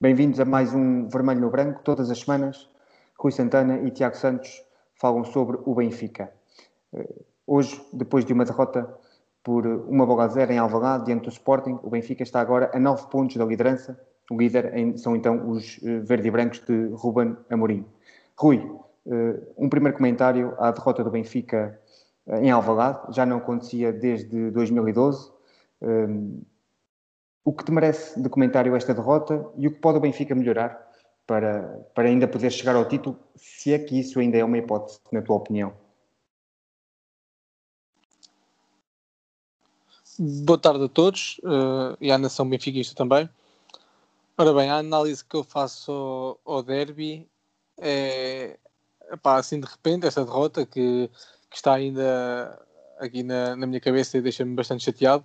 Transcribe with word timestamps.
Bem-vindos 0.00 0.38
a 0.38 0.44
mais 0.44 0.72
um 0.72 1.08
Vermelho 1.08 1.40
no 1.40 1.50
Branco. 1.50 1.80
Todas 1.82 2.08
as 2.08 2.20
semanas, 2.20 2.70
Rui 3.18 3.32
Santana 3.32 3.80
e 3.80 3.90
Tiago 3.90 4.16
Santos 4.16 4.62
falam 4.94 5.24
sobre 5.24 5.58
o 5.64 5.74
Benfica. 5.74 6.32
Eh, 6.92 7.14
hoje, 7.44 7.84
depois 7.92 8.24
de 8.24 8.32
uma 8.32 8.44
derrota 8.44 8.88
por 9.42 9.66
uma 9.66 10.06
bola 10.06 10.26
a 10.26 10.28
zero 10.28 10.52
em 10.52 10.58
Alvalade 10.58 11.06
diante 11.06 11.24
do 11.24 11.30
Sporting, 11.30 11.80
o 11.82 11.90
Benfica 11.90 12.22
está 12.22 12.40
agora 12.40 12.70
a 12.72 12.78
nove 12.78 13.08
pontos 13.10 13.34
da 13.34 13.44
liderança. 13.44 14.00
O 14.30 14.38
líder 14.38 14.72
são 14.98 15.16
então 15.16 15.50
os 15.50 15.80
eh, 15.82 15.98
verde 15.98 16.28
e 16.28 16.30
brancos 16.30 16.60
de 16.60 16.90
Ruben 16.92 17.36
Amorim. 17.50 17.84
Rui, 18.36 18.64
eh, 19.04 19.40
um 19.56 19.68
primeiro 19.68 19.96
comentário 19.96 20.54
à 20.60 20.70
derrota 20.70 21.02
do 21.02 21.10
Benfica 21.10 21.76
em 22.40 22.52
Alvalade. 22.52 23.00
Já 23.16 23.26
não 23.26 23.38
acontecia 23.38 23.92
desde 23.92 24.52
2012 24.52 25.32
o 27.48 27.52
que 27.54 27.64
te 27.64 27.72
merece 27.72 28.20
de 28.20 28.28
comentário 28.28 28.76
esta 28.76 28.92
derrota 28.92 29.50
e 29.56 29.66
o 29.66 29.72
que 29.72 29.80
pode 29.80 29.96
o 29.96 30.00
Benfica 30.02 30.34
melhorar 30.34 30.86
para, 31.26 31.62
para 31.94 32.06
ainda 32.06 32.28
poder 32.28 32.50
chegar 32.50 32.76
ao 32.76 32.84
título, 32.84 33.18
se 33.36 33.72
é 33.72 33.78
que 33.78 33.98
isso 33.98 34.20
ainda 34.20 34.36
é 34.36 34.44
uma 34.44 34.58
hipótese, 34.58 35.00
na 35.10 35.22
tua 35.22 35.36
opinião? 35.36 35.72
Boa 40.18 40.58
tarde 40.58 40.84
a 40.84 40.88
todos 40.90 41.38
uh, 41.38 41.96
e 41.98 42.12
à 42.12 42.18
nação 42.18 42.46
benfiquista 42.46 42.94
também. 42.94 43.30
Ora 44.36 44.52
bem, 44.52 44.68
a 44.68 44.76
análise 44.76 45.24
que 45.24 45.34
eu 45.34 45.42
faço 45.42 46.38
ao, 46.44 46.56
ao 46.56 46.62
derby 46.62 47.26
é, 47.78 48.58
pá, 49.22 49.38
assim 49.38 49.58
de 49.58 49.66
repente, 49.66 50.06
esta 50.06 50.22
derrota 50.22 50.66
que, 50.66 51.08
que 51.48 51.56
está 51.56 51.72
ainda 51.72 52.60
aqui 52.98 53.22
na, 53.22 53.56
na 53.56 53.66
minha 53.66 53.80
cabeça 53.80 54.18
e 54.18 54.20
deixa-me 54.20 54.54
bastante 54.54 54.84
chateado. 54.84 55.24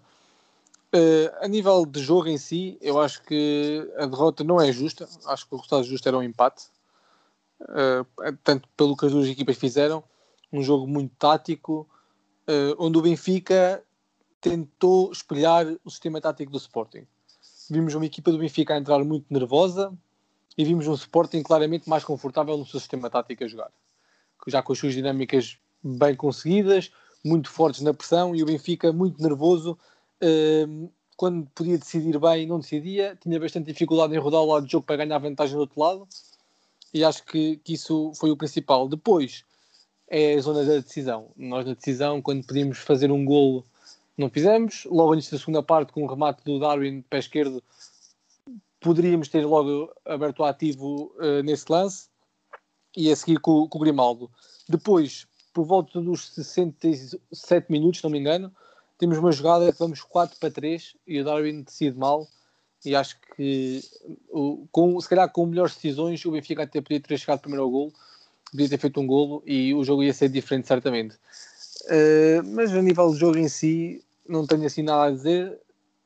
Uh, 0.94 1.34
a 1.42 1.48
nível 1.48 1.88
de 1.88 2.00
jogo 2.00 2.28
em 2.28 2.38
si, 2.38 2.78
eu 2.80 3.02
acho 3.02 3.24
que 3.24 3.92
a 3.98 4.06
derrota 4.06 4.44
não 4.44 4.62
é 4.62 4.72
justa. 4.72 5.10
Acho 5.26 5.48
que 5.48 5.56
o 5.56 5.58
resultado 5.58 5.84
justo 5.86 6.08
era 6.08 6.18
um 6.18 6.22
empate. 6.22 6.68
Uh, 7.62 8.38
tanto 8.44 8.70
pelo 8.78 8.96
que 8.96 9.08
as 9.08 9.12
duas 9.12 9.28
equipas 9.28 9.58
fizeram. 9.58 10.04
Um 10.52 10.62
jogo 10.62 10.86
muito 10.86 11.16
tático, 11.16 11.90
uh, 12.48 12.76
onde 12.78 13.00
o 13.00 13.02
Benfica 13.02 13.84
tentou 14.40 15.12
espelhar 15.12 15.66
o 15.84 15.90
sistema 15.90 16.22
tático 16.22 16.52
do 16.52 16.60
Sporting. 16.60 17.08
Vimos 17.72 17.96
uma 17.96 18.06
equipa 18.06 18.32
do 18.32 18.38
Benfica 18.38 18.76
a 18.76 18.78
entrar 18.78 19.04
muito 19.04 19.26
nervosa 19.32 19.92
e 20.56 20.64
vimos 20.64 20.86
um 20.86 20.94
Sporting 20.94 21.42
claramente 21.42 21.90
mais 21.90 22.04
confortável 22.04 22.56
no 22.56 22.68
seu 22.68 22.80
sistema 22.80 23.10
tático 23.10 23.44
a 23.44 23.48
jogar. 23.48 23.72
Já 24.48 24.62
com 24.62 24.74
as 24.74 24.78
suas 24.78 24.94
dinâmicas 24.94 25.58
bem 25.82 26.16
conseguidas, 26.16 26.92
muito 27.26 27.50
fortes 27.50 27.82
na 27.82 27.96
pressão 27.96 28.36
e 28.36 28.44
o 28.44 28.46
Benfica 28.46 28.94
muito 28.94 29.20
nervoso 29.24 29.80
quando 31.16 31.46
podia 31.54 31.78
decidir 31.78 32.20
bem, 32.20 32.48
não 32.48 32.60
decidia, 32.60 33.18
tinha 33.22 33.40
bastante 33.40 33.72
dificuldade 33.72 34.14
em 34.14 34.20
rodar 34.20 34.42
o 34.42 34.46
lado 34.46 34.66
do 34.66 34.72
jogo 34.72 34.86
para 34.86 35.06
ganhar 35.06 35.18
vantagem 35.20 35.56
do 35.56 35.62
outro 35.62 35.80
lado, 35.80 36.08
e 36.94 37.04
acho 37.04 37.24
que, 37.26 37.58
que 37.58 37.74
isso 37.74 38.12
foi 38.16 38.32
o 38.32 38.38
principal. 38.38 38.88
Depois 38.88 39.44
é 40.10 40.36
a 40.36 40.42
zona 40.42 40.64
da 40.64 40.80
decisão. 40.80 41.32
Nós, 41.36 41.66
na 41.66 41.74
decisão, 41.74 42.22
quando 42.22 42.46
podíamos 42.46 42.78
fazer 42.78 43.12
um 43.12 43.26
golo, 43.26 43.66
não 44.18 44.30
fizemos. 44.30 44.86
Logo 44.86 45.14
antes 45.14 45.30
da 45.30 45.40
segunda 45.40 45.64
parte, 45.64 45.92
com 45.92 46.04
o 46.04 46.08
remate 46.08 46.44
do 46.44 46.60
Darwin 46.60 47.02
pé 47.02 47.20
esquerdo, 47.20 47.64
poderíamos 48.80 49.28
ter 49.28 49.46
logo 49.46 49.92
aberto 50.06 50.42
o 50.42 50.46
ativo 50.46 51.12
uh, 51.18 51.42
nesse 51.44 51.66
lance 51.72 52.10
e 52.96 53.12
a 53.12 53.16
seguir 53.16 53.40
com, 53.40 53.68
com 53.68 53.78
o 53.78 53.82
Grimaldo. 53.82 54.30
Depois, 54.70 55.26
por 55.52 55.66
volta 55.66 56.00
dos 56.00 56.30
67 56.30 57.72
minutos, 57.72 58.04
não 58.04 58.10
me 58.10 58.20
engano, 58.20 58.54
temos 58.98 59.18
uma 59.18 59.32
jogada 59.32 59.72
que 59.72 59.80
vamos 59.80 60.02
4 60.02 60.38
para 60.40 60.52
3 60.52 60.96
e 61.08 61.20
o 61.20 61.24
Darwin 61.24 61.62
decide 61.62 61.98
mal. 61.98 62.28
E 62.86 62.96
acho 62.96 63.18
que, 63.36 63.82
o, 64.30 64.68
com, 64.72 65.00
se 65.00 65.08
calhar 65.08 65.30
com 65.32 65.46
melhores 65.46 65.76
decisões, 65.76 66.24
o 66.26 66.32
Benfica 66.32 66.64
até 66.64 66.82
podia 66.82 67.00
ter 67.00 67.18
chegado 67.18 67.40
primeiro 67.40 67.64
ao 67.64 67.70
gol, 67.70 67.94
podia 68.52 68.70
ter 68.70 68.78
feito 68.78 69.00
um 69.00 69.08
golo 69.08 69.42
e 69.46 69.74
o 69.74 69.84
jogo 69.84 70.04
ia 70.04 70.14
ser 70.14 70.30
diferente, 70.30 70.68
certamente. 70.68 71.16
Uh, 71.86 72.44
mas 72.54 72.74
a 72.74 72.82
nível 72.82 73.10
do 73.10 73.16
jogo 73.16 73.38
em 73.38 73.48
si, 73.48 74.04
não 74.28 74.46
tenho 74.46 74.66
assim 74.66 74.84
nada 74.84 75.06
a 75.06 75.12
dizer. 75.12 75.58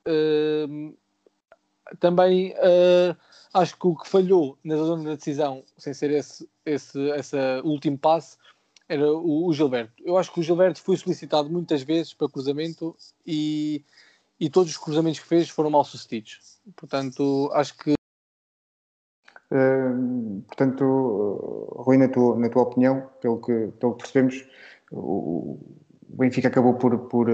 Uh, 0.07 0.95
também 1.99 2.53
uh, 2.53 3.17
acho 3.53 3.77
que 3.77 3.87
o 3.87 3.95
que 3.95 4.07
falhou 4.07 4.57
na 4.63 4.75
zona 4.75 5.03
da 5.03 5.15
decisão, 5.15 5.63
sem 5.77 5.93
ser 5.93 6.11
esse, 6.11 6.47
esse, 6.65 6.99
esse 7.11 7.37
último 7.63 7.97
passe, 7.97 8.37
era 8.87 9.11
o, 9.11 9.47
o, 9.47 9.53
Gilberto. 9.53 9.93
Eu 10.03 10.17
acho 10.17 10.31
que 10.31 10.39
o 10.39 10.43
Gilberto 10.43 10.81
foi 10.81 10.95
solicitado 10.97 11.49
muitas 11.49 11.81
vezes 11.83 12.13
para 12.13 12.29
cruzamento 12.29 12.95
e, 13.25 13.83
e 14.39 14.49
todos 14.49 14.71
os 14.71 14.77
cruzamentos 14.77 15.19
que 15.19 15.27
fez 15.27 15.49
foram 15.49 15.69
mal 15.69 15.83
sucedidos. 15.83 16.59
Portanto, 16.75 17.49
acho 17.53 17.77
que. 17.77 17.93
Uh, 19.51 20.41
portanto, 20.47 21.71
Rui, 21.77 21.97
na 21.97 22.07
tua, 22.07 22.37
na 22.37 22.49
tua 22.49 22.63
opinião, 22.63 23.09
pelo 23.21 23.41
que, 23.41 23.67
pelo 23.79 23.93
que 23.93 24.03
percebemos, 24.03 24.45
o, 24.91 25.57
o 26.09 26.17
Benfica 26.17 26.47
acabou 26.47 26.73
por, 26.73 26.97
por, 27.07 27.27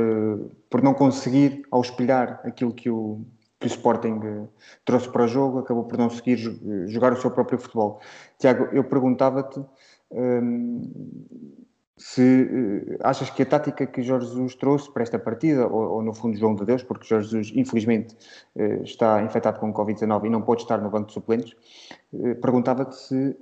por 0.70 0.82
não 0.82 0.94
conseguir, 0.94 1.66
ao 1.72 1.82
espelhar 1.82 2.40
aquilo 2.44 2.74
que 2.74 2.90
o, 2.90 3.26
que 3.64 3.68
o 3.68 3.68
Sporting 3.68 4.20
eh, 4.24 4.48
trouxe 4.84 5.10
para 5.10 5.24
o 5.24 5.28
jogo, 5.28 5.60
acabou 5.60 5.86
por 5.86 5.98
não 5.98 6.10
conseguir 6.10 6.38
jogar 6.88 7.14
o 7.14 7.22
seu 7.22 7.32
próprio 7.32 7.58
futebol. 7.58 8.02
Tiago, 8.38 8.66
eu 8.74 8.84
perguntava-te 8.84 9.64
se 11.98 12.22
uh, 12.22 12.98
achas 13.02 13.30
que 13.30 13.44
a 13.44 13.46
tática 13.46 13.86
que 13.86 14.02
Jorge 14.02 14.28
Jesus 14.28 14.56
trouxe 14.56 14.92
para 14.92 15.04
esta 15.04 15.20
partida, 15.20 15.68
ou, 15.68 15.94
ou 15.94 16.04
no 16.04 16.14
fundo 16.14 16.38
João 16.38 16.56
de 16.56 16.66
Deus, 16.66 16.84
porque 16.84 17.08
Jorge 17.08 17.30
Jesus 17.30 17.54
infelizmente 17.56 18.16
uh, 18.56 18.84
está 18.84 19.22
infectado 19.22 19.60
com 19.60 19.74
Covid-19 19.74 20.26
e 20.26 20.30
não 20.30 20.42
pode 20.42 20.64
estar 20.64 20.80
no 20.80 20.90
banco 20.90 21.08
de 21.08 21.14
suplentes, 21.14 21.54
uh, 22.12 22.36
perguntava-te 22.42 22.96
se 22.96 23.38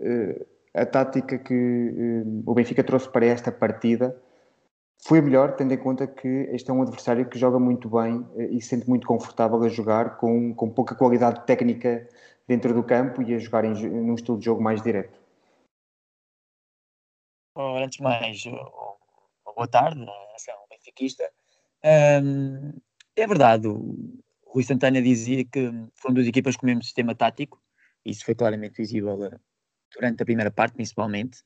a 0.73 0.85
tática 0.85 1.37
que 1.37 2.23
o 2.45 2.53
Benfica 2.53 2.81
trouxe 2.81 3.09
para 3.09 3.25
esta 3.25 3.51
partida 3.51 4.15
foi 5.03 5.19
melhor, 5.19 5.55
tendo 5.55 5.73
em 5.73 5.77
conta 5.77 6.07
que 6.07 6.27
este 6.51 6.69
é 6.69 6.73
um 6.73 6.81
adversário 6.81 7.25
que 7.25 7.37
joga 7.37 7.59
muito 7.59 7.89
bem 7.89 8.25
e 8.37 8.61
se 8.61 8.69
sente 8.69 8.87
muito 8.87 9.05
confortável 9.05 9.61
a 9.63 9.67
jogar 9.67 10.17
com, 10.17 10.53
com 10.53 10.69
pouca 10.69 10.95
qualidade 10.95 11.45
técnica 11.45 12.07
dentro 12.47 12.73
do 12.73 12.83
campo 12.83 13.21
e 13.21 13.33
a 13.33 13.39
jogar 13.39 13.65
em, 13.65 13.73
num 13.73 14.15
estilo 14.15 14.37
de 14.37 14.45
jogo 14.45 14.61
mais 14.63 14.81
direto. 14.81 15.20
Antes 17.61 17.97
de 17.97 18.03
mais, 18.03 18.43
boa 19.45 19.67
tarde, 19.67 20.03
nação 20.03 20.55
benfiquista. 20.69 21.31
É 21.83 23.27
verdade, 23.27 23.67
o 23.67 24.19
Rui 24.47 24.63
Santana 24.63 24.99
dizia 25.01 25.45
que 25.45 25.71
foram 25.93 26.15
duas 26.15 26.27
equipas 26.27 26.55
com 26.55 26.65
o 26.65 26.65
mesmo 26.65 26.83
sistema 26.83 27.13
tático, 27.13 27.61
isso 28.03 28.25
foi 28.25 28.33
claramente 28.33 28.77
visível 28.77 29.23
eh, 29.25 29.37
durante 29.93 30.23
a 30.23 30.25
primeira 30.25 30.49
parte, 30.49 30.73
principalmente. 30.73 31.43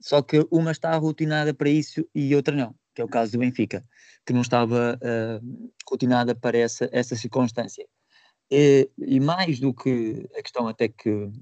Só 0.00 0.20
que 0.20 0.46
uma 0.50 0.70
está 0.70 0.94
rotinada 0.96 1.54
para 1.54 1.70
isso 1.70 2.06
e 2.14 2.34
outra 2.36 2.54
não, 2.54 2.74
que 2.94 3.00
é 3.00 3.04
o 3.04 3.08
caso 3.08 3.32
do 3.32 3.38
Benfica, 3.38 3.82
que 4.26 4.34
não 4.34 4.42
estava 4.42 4.98
uh, 5.00 5.72
rotinada 5.88 6.34
para 6.34 6.58
essa, 6.58 6.90
essa 6.92 7.16
circunstância. 7.16 7.86
E, 8.50 8.90
e, 8.98 9.18
mais 9.18 9.58
do 9.58 9.72
que 9.72 10.28
a 10.36 10.42
questão 10.42 10.68
até 10.68 10.88
que 10.88 11.08
o 11.08 11.32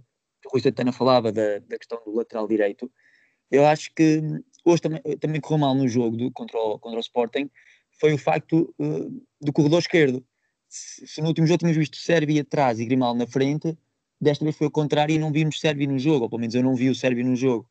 Rui 0.47 0.61
Santana 0.61 0.93
falava 0.93 1.33
da, 1.33 1.59
da 1.59 1.77
questão 1.77 2.01
do 2.05 2.15
lateral 2.15 2.47
direito, 2.47 2.89
eu 3.53 3.67
acho 3.67 3.93
que 3.95 4.23
hoje 4.65 4.81
também, 4.81 5.01
também 5.21 5.41
correu 5.41 5.59
mal 5.59 5.75
no 5.75 5.87
jogo 5.87 6.17
do, 6.17 6.31
contra, 6.33 6.59
o, 6.59 6.79
contra 6.79 6.99
o 6.99 7.01
Sporting 7.01 7.51
foi 8.01 8.15
o 8.15 8.19
facto 8.19 8.75
uh, 8.79 9.23
do 9.41 9.53
corredor 9.53 9.81
esquerdo. 9.81 10.25
Se, 10.69 11.07
se, 11.07 11.21
no 11.21 11.29
último 11.29 11.47
jogo 11.47 11.59
tínhamos 11.59 11.77
visto 11.77 11.99
Sérvia 11.99 12.41
atrás 12.41 12.81
e 12.81 12.87
Grimaldo 12.87 13.19
na 13.19 13.27
frente, 13.27 13.77
desta 14.19 14.45
vez 14.45 14.57
foi 14.57 14.67
o 14.67 14.71
contrário 14.71 15.15
e 15.15 15.19
não 15.19 15.31
vimos 15.31 15.61
Sérvia 15.61 15.87
no 15.87 15.99
jogo, 15.99 16.25
ou 16.25 16.31
pelo 16.31 16.41
menos 16.41 16.55
eu 16.55 16.63
não 16.63 16.75
vi 16.75 16.89
o 16.89 16.95
Sérvia 16.95 17.23
no 17.23 17.37
jogo. 17.37 17.69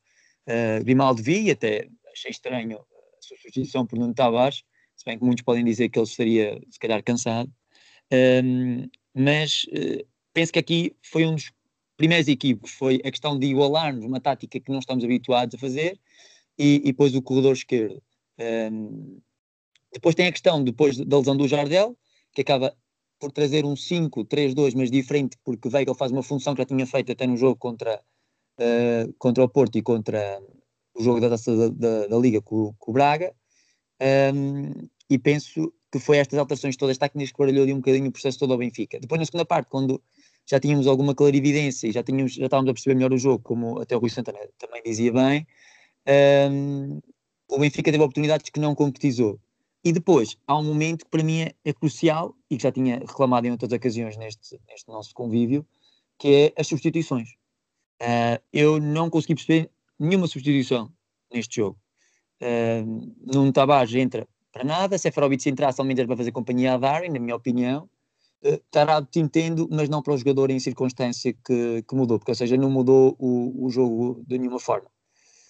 Uh, 0.48 0.84
Grimaldo 0.84 1.22
vi 1.24 1.48
e 1.48 1.52
até 1.52 1.90
achei 2.14 2.30
estranho 2.30 2.78
a 2.78 3.22
sua 3.22 3.38
substituição 3.38 3.86
por 3.86 3.98
Nuno 3.98 4.14
Tavares, 4.14 4.64
se 4.96 5.04
bem 5.04 5.18
que 5.18 5.26
muitos 5.26 5.44
podem 5.44 5.66
dizer 5.66 5.90
que 5.90 5.98
ele 5.98 6.06
estaria 6.06 6.62
se 6.70 6.78
calhar 6.78 7.04
cansado. 7.04 7.52
Um, 8.14 8.88
mas 9.16 9.64
uh, 9.70 10.06
penso 10.34 10.54
que 10.54 10.60
aqui 10.60 10.96
foi 11.02 11.26
um 11.26 11.36
dos 11.36 11.52
primeiros 12.02 12.28
equipes 12.28 12.72
foi 12.72 13.00
a 13.06 13.12
questão 13.12 13.38
de 13.38 13.46
igualarmos 13.46 14.04
uma 14.04 14.20
tática 14.20 14.60
que 14.60 14.72
não 14.72 14.80
estamos 14.80 15.04
habituados 15.04 15.54
a 15.54 15.58
fazer 15.60 16.00
e, 16.58 16.78
e 16.78 16.86
depois 16.86 17.14
o 17.14 17.22
corredor 17.22 17.54
esquerdo. 17.54 18.02
Um, 18.40 19.20
depois 19.94 20.16
tem 20.16 20.26
a 20.26 20.32
questão, 20.32 20.64
depois 20.64 20.98
da 20.98 21.20
lesão 21.20 21.38
do 21.38 21.48
Jardel, 21.48 21.96
que 22.34 22.42
acaba 22.42 22.76
por 23.20 23.32
trazer 23.32 23.66
um 23.66 23.76
5-3-2, 23.76 24.74
mas 24.76 24.90
diferente, 24.90 25.38
porque 25.44 25.70
Weigl 25.70 25.94
faz 25.94 26.12
uma 26.12 26.24
função 26.24 26.56
que 26.56 26.64
já 26.64 26.66
tinha 26.66 26.88
feito 26.88 27.12
até 27.12 27.28
no 27.28 27.38
jogo 27.38 27.56
contra, 27.58 28.02
uh, 28.58 29.14
contra 29.20 29.44
o 29.44 29.50
Porto 29.50 29.78
e 29.78 29.84
contra 29.84 30.42
o 30.96 31.04
jogo 31.04 31.20
da 31.20 31.30
da, 31.30 31.38
da, 31.70 32.08
da, 32.08 32.18
Liga 32.18 32.42
com, 32.42 32.74
com 32.80 32.90
o 32.90 32.94
Braga. 32.96 33.32
Um, 34.34 34.88
e 35.08 35.20
penso 35.20 35.72
que 35.92 36.00
foi 36.00 36.18
estas 36.18 36.40
alterações 36.40 36.76
todas 36.76 36.98
técnicas 36.98 37.32
que 37.32 37.38
baralhou 37.38 37.68
de 37.68 37.74
um 37.74 37.78
bocadinho 37.78 38.08
o 38.08 38.12
processo 38.12 38.40
todo 38.40 38.54
ao 38.54 38.58
Benfica. 38.58 39.00
Depois, 39.00 39.20
na 39.20 39.26
segunda 39.26 39.46
parte, 39.46 39.70
quando 39.70 40.02
já 40.52 40.60
tínhamos 40.60 40.86
alguma 40.86 41.16
clarividência 41.16 41.88
e 41.88 41.94
já, 41.94 42.04
tínhamos, 42.04 42.34
já 42.34 42.44
estávamos 42.44 42.70
a 42.70 42.74
perceber 42.74 42.96
melhor 42.96 43.14
o 43.14 43.18
jogo, 43.18 43.42
como 43.42 43.80
até 43.80 43.96
o 43.96 44.00
Rui 44.00 44.10
Santana 44.10 44.38
também 44.58 44.84
dizia 44.84 45.14
bem, 45.14 45.48
um, 46.52 47.00
o 47.50 47.58
Benfica 47.58 47.90
teve 47.90 48.04
oportunidades 48.04 48.50
que 48.50 48.60
não 48.60 48.76
concretizou. 48.76 49.40
E 49.82 49.94
depois, 49.94 50.38
há 50.46 50.58
um 50.58 50.64
momento 50.64 51.06
que 51.06 51.10
para 51.10 51.24
mim 51.24 51.44
é, 51.44 51.54
é, 51.64 51.74
crucial 51.74 52.36
e 52.50 52.58
que 52.58 52.64
já 52.64 52.72
tinha 52.72 53.00
reclamado 53.00 53.48
em 53.48 53.52
outras 53.52 53.72
ocasiões 53.72 54.18
neste, 54.18 54.60
neste 54.68 54.90
nosso 54.90 55.14
convívio, 55.14 55.66
que 56.20 56.28
é 56.56 56.62
as 56.62 56.68
substituições. 56.68 57.30
Uh, 58.02 58.38
eu 58.52 58.80
não 58.80 59.10
consegui 59.10 59.36
perceber 59.36 59.72
nenhuma 59.98 60.28
substituição 60.28 60.92
neste 61.34 61.56
jogo. 61.56 61.80
Uh, 62.42 63.16
Nuno 63.26 63.54
Tavares 63.54 63.94
entra 63.96 64.28
para 64.52 64.66
nada, 64.66 64.98
Seferovic 64.98 65.48
entrasse 65.50 65.80
ao 65.80 65.88
para 65.88 66.18
fazer 66.18 66.32
companhia 66.34 66.74
a 66.74 66.78
Darwin, 66.78 67.10
na 67.10 67.20
minha 67.20 67.36
opinião. 67.36 67.90
Uh, 68.44 68.60
Tarado 68.72 69.08
te 69.10 69.20
entendo, 69.20 69.68
mas 69.72 69.88
não 69.88 70.02
para 70.02 70.14
o 70.14 70.18
jogador 70.18 70.50
em 70.50 70.60
circunstância 70.60 71.34
que, 71.46 71.84
que 71.88 71.96
mudou, 71.96 72.18
porque 72.18 72.32
ou 72.32 72.36
seja, 72.36 72.58
não 72.58 72.70
mudou 72.70 73.16
o, 73.20 73.66
o 73.66 73.70
jogo 73.70 74.24
de 74.28 74.38
nenhuma 74.40 74.60
forma. 74.60 74.88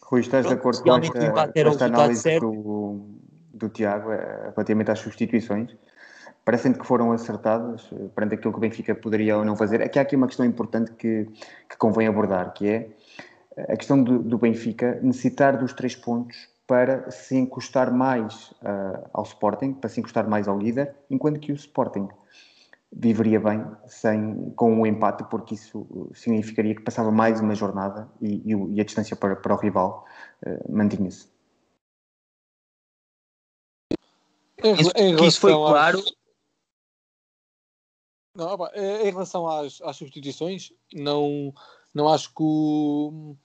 Rui, 0.03 0.19
estás 0.19 0.45
Pronto, 0.45 0.55
de 0.55 0.59
acordo 0.59 0.83
com 0.83 0.97
esta, 0.97 1.53
com 1.53 1.69
esta 1.69 1.85
análise 1.85 2.39
do, 2.39 3.05
do 3.53 3.69
Tiago 3.69 4.11
é, 4.11 4.51
relativamente 4.55 4.91
às 4.91 4.99
substituições? 4.99 5.71
parecem 6.43 6.73
que 6.73 6.85
foram 6.85 7.11
acertadas 7.11 7.89
eh, 7.93 8.07
perante 8.15 8.35
aquilo 8.35 8.51
que 8.51 8.57
o 8.57 8.61
Benfica 8.61 8.95
poderia 8.95 9.38
ou 9.38 9.45
não 9.45 9.55
fazer. 9.55 9.81
Aqui 9.81 9.99
há 9.99 10.01
aqui 10.01 10.15
uma 10.15 10.27
questão 10.27 10.45
importante 10.45 10.91
que, 10.93 11.27
que 11.69 11.77
convém 11.77 12.07
abordar, 12.07 12.53
que 12.53 12.67
é 12.67 12.89
a 13.69 13.75
questão 13.75 14.01
do, 14.01 14.19
do 14.19 14.38
Benfica 14.38 14.99
necessitar 15.01 15.57
dos 15.57 15.73
três 15.73 15.95
pontos 15.95 16.49
para 16.65 17.11
se 17.11 17.35
encostar 17.35 17.93
mais 17.93 18.51
uh, 18.61 19.09
ao 19.13 19.23
Sporting, 19.23 19.73
para 19.73 19.89
se 19.89 19.99
encostar 19.99 20.27
mais 20.27 20.47
ao 20.47 20.57
líder, 20.57 20.95
enquanto 21.09 21.39
que 21.39 21.51
o 21.51 21.55
Sporting 21.55 22.07
viveria 22.91 23.39
bem 23.39 23.65
sem, 23.88 24.51
com 24.51 24.73
um 24.73 24.85
empate, 24.85 25.23
porque 25.29 25.55
isso 25.55 26.09
significaria 26.13 26.75
que 26.75 26.81
passava 26.81 27.11
mais 27.11 27.39
uma 27.39 27.55
jornada 27.55 28.09
e, 28.21 28.41
e, 28.45 28.75
e 28.75 28.81
a 28.81 28.83
distância 28.83 29.15
para, 29.15 29.35
para 29.35 29.55
o 29.55 29.57
rival 29.57 30.05
uh, 30.45 30.71
mantinha-se. 30.71 31.29
Isso, 34.63 34.91
isso 35.25 35.39
foi 35.39 35.53
claro 35.53 36.03
não, 38.35 38.57
em 38.75 39.11
relação 39.11 39.47
às, 39.47 39.81
às 39.81 39.97
substituições, 39.97 40.71
não, 40.93 41.53
não 41.93 42.07
acho 42.07 42.29
que 42.29 42.41
o, 42.41 43.35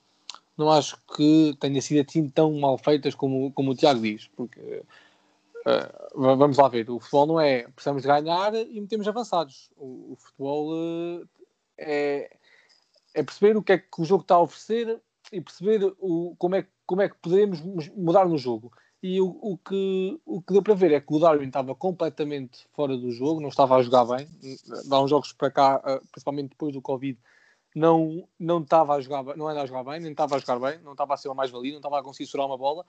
não 0.56 0.70
acho 0.70 0.96
que 1.16 1.56
tenha 1.58 1.82
sido 1.82 2.06
assim 2.08 2.28
tão 2.28 2.52
mal 2.58 2.78
feitas 2.78 3.14
como, 3.14 3.52
como 3.52 3.72
o 3.72 3.74
Tiago 3.74 4.00
diz, 4.00 4.28
porque 4.28 4.82
uh, 5.66 6.36
vamos 6.36 6.56
lá 6.56 6.68
ver, 6.68 6.88
o 6.90 7.00
futebol 7.00 7.26
não 7.26 7.40
é 7.40 7.62
precisamos 7.68 8.04
ganhar 8.04 8.54
e 8.54 8.80
metemos 8.80 9.06
avançados. 9.08 9.70
O, 9.76 10.12
o 10.12 10.16
futebol 10.16 10.72
uh, 10.72 11.28
é, 11.78 12.30
é 13.14 13.22
perceber 13.22 13.56
o 13.56 13.62
que 13.62 13.72
é 13.72 13.78
que 13.78 14.00
o 14.00 14.04
jogo 14.04 14.22
está 14.22 14.36
a 14.36 14.40
oferecer 14.40 15.00
e 15.32 15.40
perceber 15.40 15.92
o, 15.98 16.34
como, 16.38 16.54
é, 16.54 16.66
como 16.86 17.02
é 17.02 17.08
que 17.08 17.16
podemos 17.20 17.60
mudar 17.94 18.28
no 18.28 18.38
jogo. 18.38 18.72
E 19.02 19.20
o, 19.20 19.26
o, 19.40 19.58
que, 19.58 20.20
o 20.24 20.40
que 20.42 20.52
deu 20.52 20.62
para 20.62 20.74
ver 20.74 20.92
é 20.92 21.00
que 21.00 21.14
o 21.14 21.18
Darwin 21.18 21.46
estava 21.46 21.74
completamente 21.74 22.66
fora 22.72 22.96
do 22.96 23.10
jogo, 23.10 23.40
não 23.40 23.50
estava 23.50 23.76
a 23.76 23.82
jogar 23.82 24.04
bem. 24.04 24.26
Dá 24.86 25.00
uns 25.00 25.10
jogos 25.10 25.32
para 25.32 25.50
cá, 25.50 25.80
ah, 25.84 26.00
principalmente 26.10 26.50
depois 26.50 26.72
do 26.72 26.82
Covid, 26.82 27.18
não, 27.74 28.26
não 28.38 28.62
estava 28.62 28.94
a 28.94 29.00
jogar 29.00 29.36
não 29.36 29.46
anda 29.46 29.62
a 29.62 29.66
jogar 29.66 29.84
bem, 29.84 30.00
nem 30.00 30.12
estava 30.12 30.36
a 30.36 30.38
jogar 30.38 30.58
bem, 30.58 30.80
não 30.82 30.92
estava 30.92 31.14
a 31.14 31.16
ser 31.16 31.28
uma 31.28 31.34
mais-valia, 31.34 31.72
não 31.72 31.78
estava 31.78 32.00
a 32.00 32.02
conseguir 32.02 32.26
segurar 32.26 32.46
uma 32.46 32.56
bola. 32.56 32.84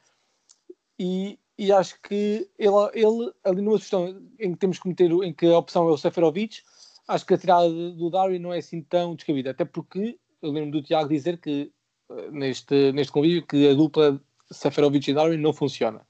E, 1.00 1.40
e 1.58 1.72
acho 1.72 2.00
que 2.02 2.50
ele, 2.58 2.90
ele, 2.94 3.32
ali 3.44 3.62
numa 3.62 3.78
questão 3.78 4.22
em 4.40 4.54
que 4.54 4.60
temos 4.60 4.80
que 4.80 4.88
meter, 4.88 5.12
em 5.12 5.34
que 5.34 5.46
a 5.48 5.58
opção 5.58 5.88
é 5.88 5.92
o 5.92 5.98
Seferovic, 5.98 6.62
acho 7.08 7.26
que 7.26 7.34
a 7.34 7.38
tirada 7.38 7.70
do 7.70 8.10
Darwin 8.10 8.40
não 8.40 8.54
é 8.54 8.60
assim 8.60 8.82
tão 8.82 9.16
descabida, 9.16 9.52
até 9.52 9.64
porque 9.66 10.20
eu 10.42 10.52
lembro 10.52 10.72
do 10.72 10.84
Tiago 10.84 11.10
dizer 11.10 11.38
que 11.40 11.72
ah, 12.10 12.32
neste, 12.32 12.92
neste 12.92 13.12
convívio 13.12 13.46
que 13.46 13.70
a 13.70 13.74
dupla 13.74 14.22
Seferovic 14.52 15.10
e 15.10 15.14
Darwin 15.14 15.38
não 15.38 15.54
funciona. 15.54 16.02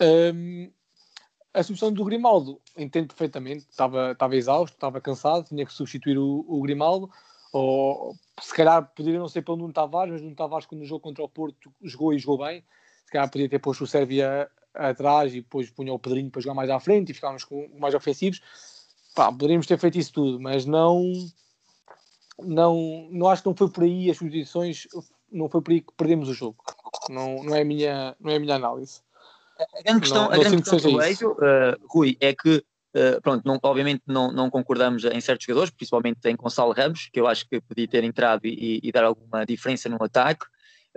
Um, 0.00 0.70
a 1.52 1.62
solução 1.62 1.92
do 1.92 2.04
Grimaldo, 2.04 2.60
entendo 2.76 3.08
perfeitamente, 3.08 3.66
estava, 3.68 4.12
estava 4.12 4.36
exausto, 4.36 4.76
estava 4.76 5.00
cansado, 5.00 5.48
tinha 5.48 5.66
que 5.66 5.72
substituir 5.72 6.18
o, 6.18 6.44
o 6.46 6.60
Grimaldo, 6.62 7.10
ou 7.52 8.14
se 8.40 8.54
calhar 8.54 8.92
poderia 8.94 9.18
não 9.18 9.28
ser 9.28 9.42
pelo 9.42 9.56
Nuno 9.56 9.72
Tavares, 9.72 10.12
mas 10.12 10.22
Nuno 10.22 10.36
Tavares 10.36 10.66
quando 10.66 10.84
jogou 10.84 11.00
contra 11.00 11.24
o 11.24 11.28
Porto 11.28 11.72
jogou 11.82 12.12
e 12.12 12.18
jogou 12.18 12.46
bem, 12.46 12.62
se 13.08 13.12
calhar 13.12 13.30
podia 13.30 13.48
ter 13.48 13.58
posto 13.58 13.84
o 13.84 13.86
Sérvia 13.86 14.50
atrás 14.74 15.32
e 15.34 15.40
depois 15.40 15.70
punha 15.70 15.94
o 15.94 15.98
Pedrinho 15.98 16.30
para 16.30 16.42
jogar 16.42 16.54
mais 16.54 16.68
à 16.68 16.78
frente 16.78 17.10
e 17.10 17.14
ficávamos 17.14 17.42
com 17.42 17.66
mais 17.78 17.94
ofensivos. 17.94 18.42
Pá, 19.14 19.32
poderíamos 19.32 19.66
ter 19.66 19.78
feito 19.78 19.98
isso 19.98 20.12
tudo, 20.12 20.38
mas 20.38 20.66
não, 20.66 21.10
não, 22.38 23.08
não 23.10 23.28
acho 23.28 23.42
que 23.42 23.48
não 23.48 23.56
foi 23.56 23.70
por 23.70 23.82
aí 23.82 24.10
as 24.10 24.18
substituições, 24.18 24.86
não 25.32 25.48
foi 25.48 25.62
por 25.62 25.72
aí 25.72 25.80
que 25.80 25.92
perdemos 25.96 26.28
o 26.28 26.34
jogo. 26.34 26.62
Não, 27.08 27.42
não, 27.42 27.56
é, 27.56 27.62
a 27.62 27.64
minha, 27.64 28.14
não 28.20 28.30
é 28.30 28.36
a 28.36 28.40
minha 28.40 28.56
análise. 28.56 29.00
A 29.58 29.82
grande 29.82 30.00
questão, 30.00 30.24
não, 30.24 30.32
a 30.32 30.36
grande 30.36 30.56
questão 30.58 30.78
que 30.78 30.86
eu 30.86 30.98
vejo, 30.98 31.30
uh, 31.30 31.88
Rui, 31.88 32.14
é 32.20 32.34
que, 32.34 32.58
uh, 32.58 33.22
pronto, 33.22 33.42
não, 33.46 33.58
obviamente 33.62 34.02
não, 34.06 34.30
não 34.30 34.50
concordamos 34.50 35.02
em 35.04 35.20
certos 35.22 35.46
jogadores, 35.46 35.70
principalmente 35.70 36.18
em 36.26 36.36
Gonçalo 36.36 36.72
Ramos, 36.72 37.08
que 37.10 37.18
eu 37.18 37.26
acho 37.26 37.48
que 37.48 37.58
podia 37.62 37.88
ter 37.88 38.04
entrado 38.04 38.44
e, 38.44 38.80
e 38.82 38.92
dar 38.92 39.04
alguma 39.04 39.46
diferença 39.46 39.88
no 39.88 39.96
ataque, 40.04 40.44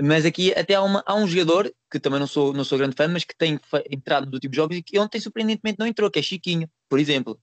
mas 0.01 0.25
aqui 0.25 0.51
até 0.53 0.75
há, 0.75 0.81
uma, 0.81 1.03
há, 1.05 1.15
um 1.15 1.27
jogador, 1.27 1.73
que 1.89 1.99
também 1.99 2.19
não 2.19 2.27
sou, 2.27 2.53
não 2.53 2.63
sou 2.63 2.77
grande 2.77 2.95
fã, 2.95 3.07
mas 3.07 3.23
que 3.23 3.35
tem 3.35 3.59
entrado 3.89 4.25
nos 4.25 4.33
últimos 4.35 4.55
jogos 4.55 4.77
e 4.77 4.81
que 4.81 4.97
ontem 4.97 5.19
surpreendentemente 5.19 5.79
não 5.79 5.87
entrou, 5.87 6.09
que 6.09 6.19
é 6.19 6.21
Chiquinho, 6.21 6.69
por 6.89 6.99
exemplo. 6.99 7.39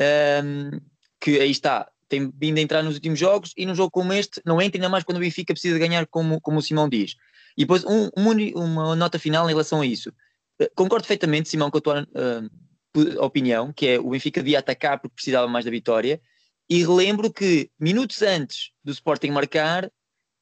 Um, 0.00 0.80
que 1.20 1.38
aí 1.38 1.50
está, 1.50 1.90
tem 2.08 2.32
vindo 2.36 2.58
a 2.58 2.60
entrar 2.60 2.82
nos 2.82 2.94
últimos 2.94 3.18
jogos 3.18 3.52
e 3.56 3.66
num 3.66 3.74
jogo 3.74 3.90
como 3.90 4.12
este 4.12 4.40
não 4.44 4.60
entra 4.60 4.78
ainda 4.78 4.88
mais 4.88 5.04
quando 5.04 5.18
o 5.18 5.20
Benfica 5.20 5.52
precisa 5.52 5.78
ganhar, 5.78 6.06
como, 6.06 6.40
como 6.40 6.58
o 6.58 6.62
Simão 6.62 6.88
diz. 6.88 7.14
E 7.56 7.62
depois 7.62 7.84
um, 7.84 8.08
uma 8.54 8.96
nota 8.96 9.18
final 9.18 9.46
em 9.46 9.52
relação 9.52 9.80
a 9.80 9.86
isso. 9.86 10.12
Eh, 10.58 10.70
concordo 10.74 11.04
perfeitamente, 11.04 11.48
Simão, 11.48 11.70
com 11.70 11.78
a 11.78 11.80
tua 11.80 12.02
uh, 12.02 13.24
opinião, 13.24 13.72
que 13.72 13.86
é 13.86 13.98
o 13.98 14.10
Benfica 14.10 14.42
devia 14.42 14.58
atacar 14.58 14.98
porque 14.98 15.14
precisava 15.14 15.46
mais 15.46 15.64
da 15.64 15.70
vitória. 15.70 16.20
E 16.68 16.82
relembro 16.82 17.32
que 17.32 17.70
minutos 17.78 18.22
antes 18.22 18.70
do 18.82 18.92
Sporting 18.92 19.30
marcar, 19.30 19.90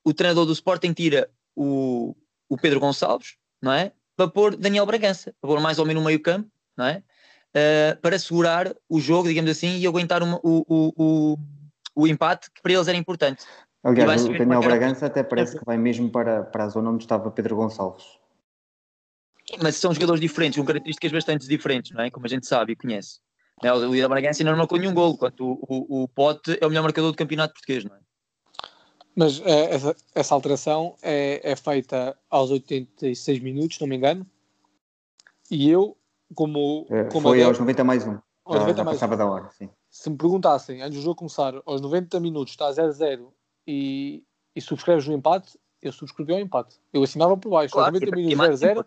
o 0.04 0.14
treinador 0.14 0.46
do 0.46 0.52
Sporting 0.52 0.92
tira 0.92 1.30
o, 1.58 2.16
o 2.48 2.56
Pedro 2.56 2.80
Gonçalves, 2.80 3.36
não 3.60 3.72
é? 3.72 3.92
Para 4.16 4.28
pôr 4.28 4.56
Daniel 4.56 4.86
Bragança, 4.86 5.34
para 5.40 5.48
pôr 5.48 5.60
mais 5.60 5.78
ou 5.78 5.86
menos 5.86 6.02
no 6.02 6.06
meio 6.06 6.20
campo, 6.20 6.50
não 6.76 6.86
é? 6.86 7.02
Uh, 7.50 8.00
para 8.00 8.18
segurar 8.18 8.74
o 8.88 9.00
jogo, 9.00 9.28
digamos 9.28 9.50
assim, 9.50 9.78
e 9.78 9.86
aguentar 9.86 10.22
uma, 10.22 10.38
o, 10.42 10.64
o, 10.68 10.92
o, 10.96 11.38
o 11.94 12.06
empate 12.06 12.50
que 12.50 12.62
para 12.62 12.72
eles 12.72 12.88
era 12.88 12.96
importante. 12.96 13.44
Aliás, 13.82 14.24
o 14.24 14.32
Daniel 14.32 14.60
Bragança 14.60 15.06
até 15.06 15.22
parece 15.22 15.58
que 15.58 15.64
vai 15.64 15.78
mesmo 15.78 16.10
para, 16.10 16.42
para 16.42 16.64
a 16.64 16.68
zona 16.68 16.90
onde 16.90 17.04
estava 17.04 17.30
Pedro 17.30 17.56
Gonçalves 17.56 18.18
mas 19.62 19.76
são 19.76 19.94
jogadores 19.94 20.20
diferentes, 20.20 20.58
com 20.58 20.64
características 20.64 21.12
bastante 21.12 21.48
diferentes, 21.48 21.92
não 21.92 22.02
é? 22.02 22.10
Como 22.10 22.26
a 22.26 22.28
gente 22.28 22.46
sabe 22.46 22.72
e 22.72 22.76
conhece. 22.76 23.20
Né? 23.62 23.72
O 23.72 23.92
Lida 23.92 24.08
Bragança 24.08 24.42
ainda 24.42 24.50
não 24.50 24.58
marcou 24.58 24.78
nenhum 24.78 24.92
gol, 24.92 25.14
enquanto 25.14 25.40
o, 25.40 25.58
o, 25.62 26.02
o 26.02 26.08
Pote 26.08 26.58
é 26.60 26.66
o 26.66 26.68
melhor 26.68 26.82
marcador 26.82 27.10
do 27.10 27.16
campeonato 27.16 27.54
português, 27.54 27.84
não 27.84 27.96
é? 27.96 27.98
Mas 29.18 29.40
é, 29.40 29.74
essa, 29.74 29.96
essa, 30.14 30.32
alteração 30.32 30.94
é, 31.02 31.40
é, 31.42 31.56
feita 31.56 32.16
aos 32.30 32.52
86 32.52 33.40
minutos, 33.40 33.80
não 33.80 33.88
me 33.88 33.96
engano. 33.96 34.24
E 35.50 35.68
eu, 35.68 35.96
como. 36.36 36.86
É, 36.88 37.02
como 37.06 37.28
foi 37.30 37.42
aos 37.42 37.58
90 37.58 37.82
mais 37.82 38.06
um. 38.06 38.16
Aos 38.44 38.54
já, 38.54 38.60
90 38.60 38.76
já 38.76 38.84
mais 38.84 38.96
passava 38.96 39.14
um. 39.14 39.18
da 39.18 39.26
hora, 39.26 39.50
sim. 39.50 39.68
Se 39.90 40.08
me 40.08 40.16
perguntassem, 40.16 40.82
antes 40.82 40.98
do 40.98 41.02
jogo 41.02 41.16
começar, 41.16 41.52
aos 41.66 41.80
90 41.80 42.20
minutos 42.20 42.52
está 42.52 42.70
0-0 42.70 43.26
e, 43.66 44.22
e 44.54 44.60
subscreves 44.60 45.08
o 45.08 45.12
empate, 45.12 45.58
eu 45.82 45.90
subscrevi 45.90 46.34
ao 46.34 46.38
empate. 46.38 46.76
Eu 46.92 47.02
assinava 47.02 47.36
por 47.36 47.50
baixo. 47.50 47.74
Claro, 47.74 47.94
90 47.94 48.14
minutos 48.14 48.60
0-0. 48.60 48.84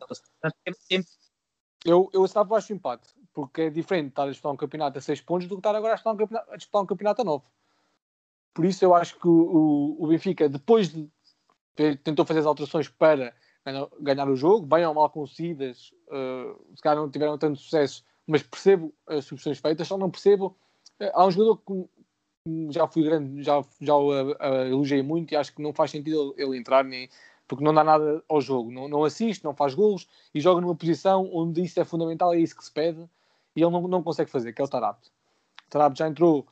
Eu, 1.83 2.09
eu 2.13 2.23
assinava 2.23 2.47
por 2.47 2.55
baixo 2.55 2.71
o 2.71 2.75
empate. 2.77 3.09
Porque 3.33 3.63
é 3.63 3.69
diferente 3.69 4.09
estar 4.09 4.23
a 4.23 4.29
disputar 4.29 4.53
um 4.53 4.57
campeonato 4.57 4.97
a 4.97 5.01
6 5.01 5.19
pontos 5.21 5.47
do 5.49 5.55
que 5.55 5.59
estar 5.59 5.75
agora 5.75 5.91
a 5.91 5.95
disputar 5.95 6.13
um 6.13 6.17
campeonato 6.17 6.51
a, 6.51 6.55
disputar 6.55 6.81
um 6.81 6.85
campeonato 6.85 7.21
a 7.21 7.25
9. 7.25 7.43
Por 8.53 8.65
isso 8.65 8.83
eu 8.83 8.93
acho 8.93 9.17
que 9.19 9.27
o, 9.27 9.95
o, 9.99 10.07
Benfica, 10.07 10.49
depois 10.49 10.89
de 10.89 11.09
tentou 12.03 12.25
fazer 12.25 12.41
as 12.41 12.45
alterações 12.45 12.89
para 12.89 13.33
ganhar, 13.99 14.29
o 14.29 14.35
jogo, 14.35 14.65
bem 14.65 14.85
ou 14.85 14.93
mal 14.93 15.09
conseguidas, 15.09 15.91
uh, 16.07 16.75
se 16.75 16.81
calhar 16.81 16.97
não 16.97 17.09
tiveram 17.09 17.37
tanto 17.37 17.59
sucesso, 17.59 18.03
mas 18.27 18.43
percebo 18.43 18.93
as 19.07 19.25
substituições 19.25 19.59
feitas, 19.59 19.87
só 19.87 19.97
não 19.97 20.11
percebo. 20.11 20.57
Uh, 20.99 21.11
há 21.13 21.25
um 21.25 21.31
jogador 21.31 21.57
que 21.57 21.89
já 22.71 22.87
fui 22.87 23.03
grande, 23.03 23.43
já, 23.43 23.63
já 23.79 23.95
o 23.95 24.11
elogiei 24.65 25.03
muito 25.03 25.31
e 25.31 25.37
acho 25.37 25.53
que 25.53 25.61
não 25.61 25.73
faz 25.73 25.91
sentido 25.91 26.33
ele, 26.37 26.43
ele 26.43 26.57
entrar 26.57 26.83
nem 26.83 27.07
porque 27.51 27.65
não 27.65 27.73
dá 27.73 27.83
nada 27.83 28.23
ao 28.29 28.39
jogo, 28.39 28.71
não, 28.71 28.87
não 28.87 29.03
assiste, 29.03 29.43
não 29.43 29.53
faz 29.53 29.73
golos 29.73 30.07
e 30.33 30.39
joga 30.39 30.61
numa 30.61 30.73
posição 30.73 31.29
onde 31.33 31.61
isso 31.61 31.77
é 31.81 31.83
fundamental, 31.83 32.33
é 32.33 32.39
isso 32.39 32.55
que 32.55 32.63
se 32.63 32.71
pede 32.71 33.05
e 33.53 33.61
ele 33.61 33.69
não, 33.69 33.89
não 33.89 34.01
consegue 34.01 34.31
fazer, 34.31 34.53
que 34.53 34.61
é 34.61 34.63
o 34.63 34.69
Tarabt. 34.69 35.09
O 35.67 35.69
Tarabt 35.69 35.99
já 35.99 36.07
entrou, 36.07 36.47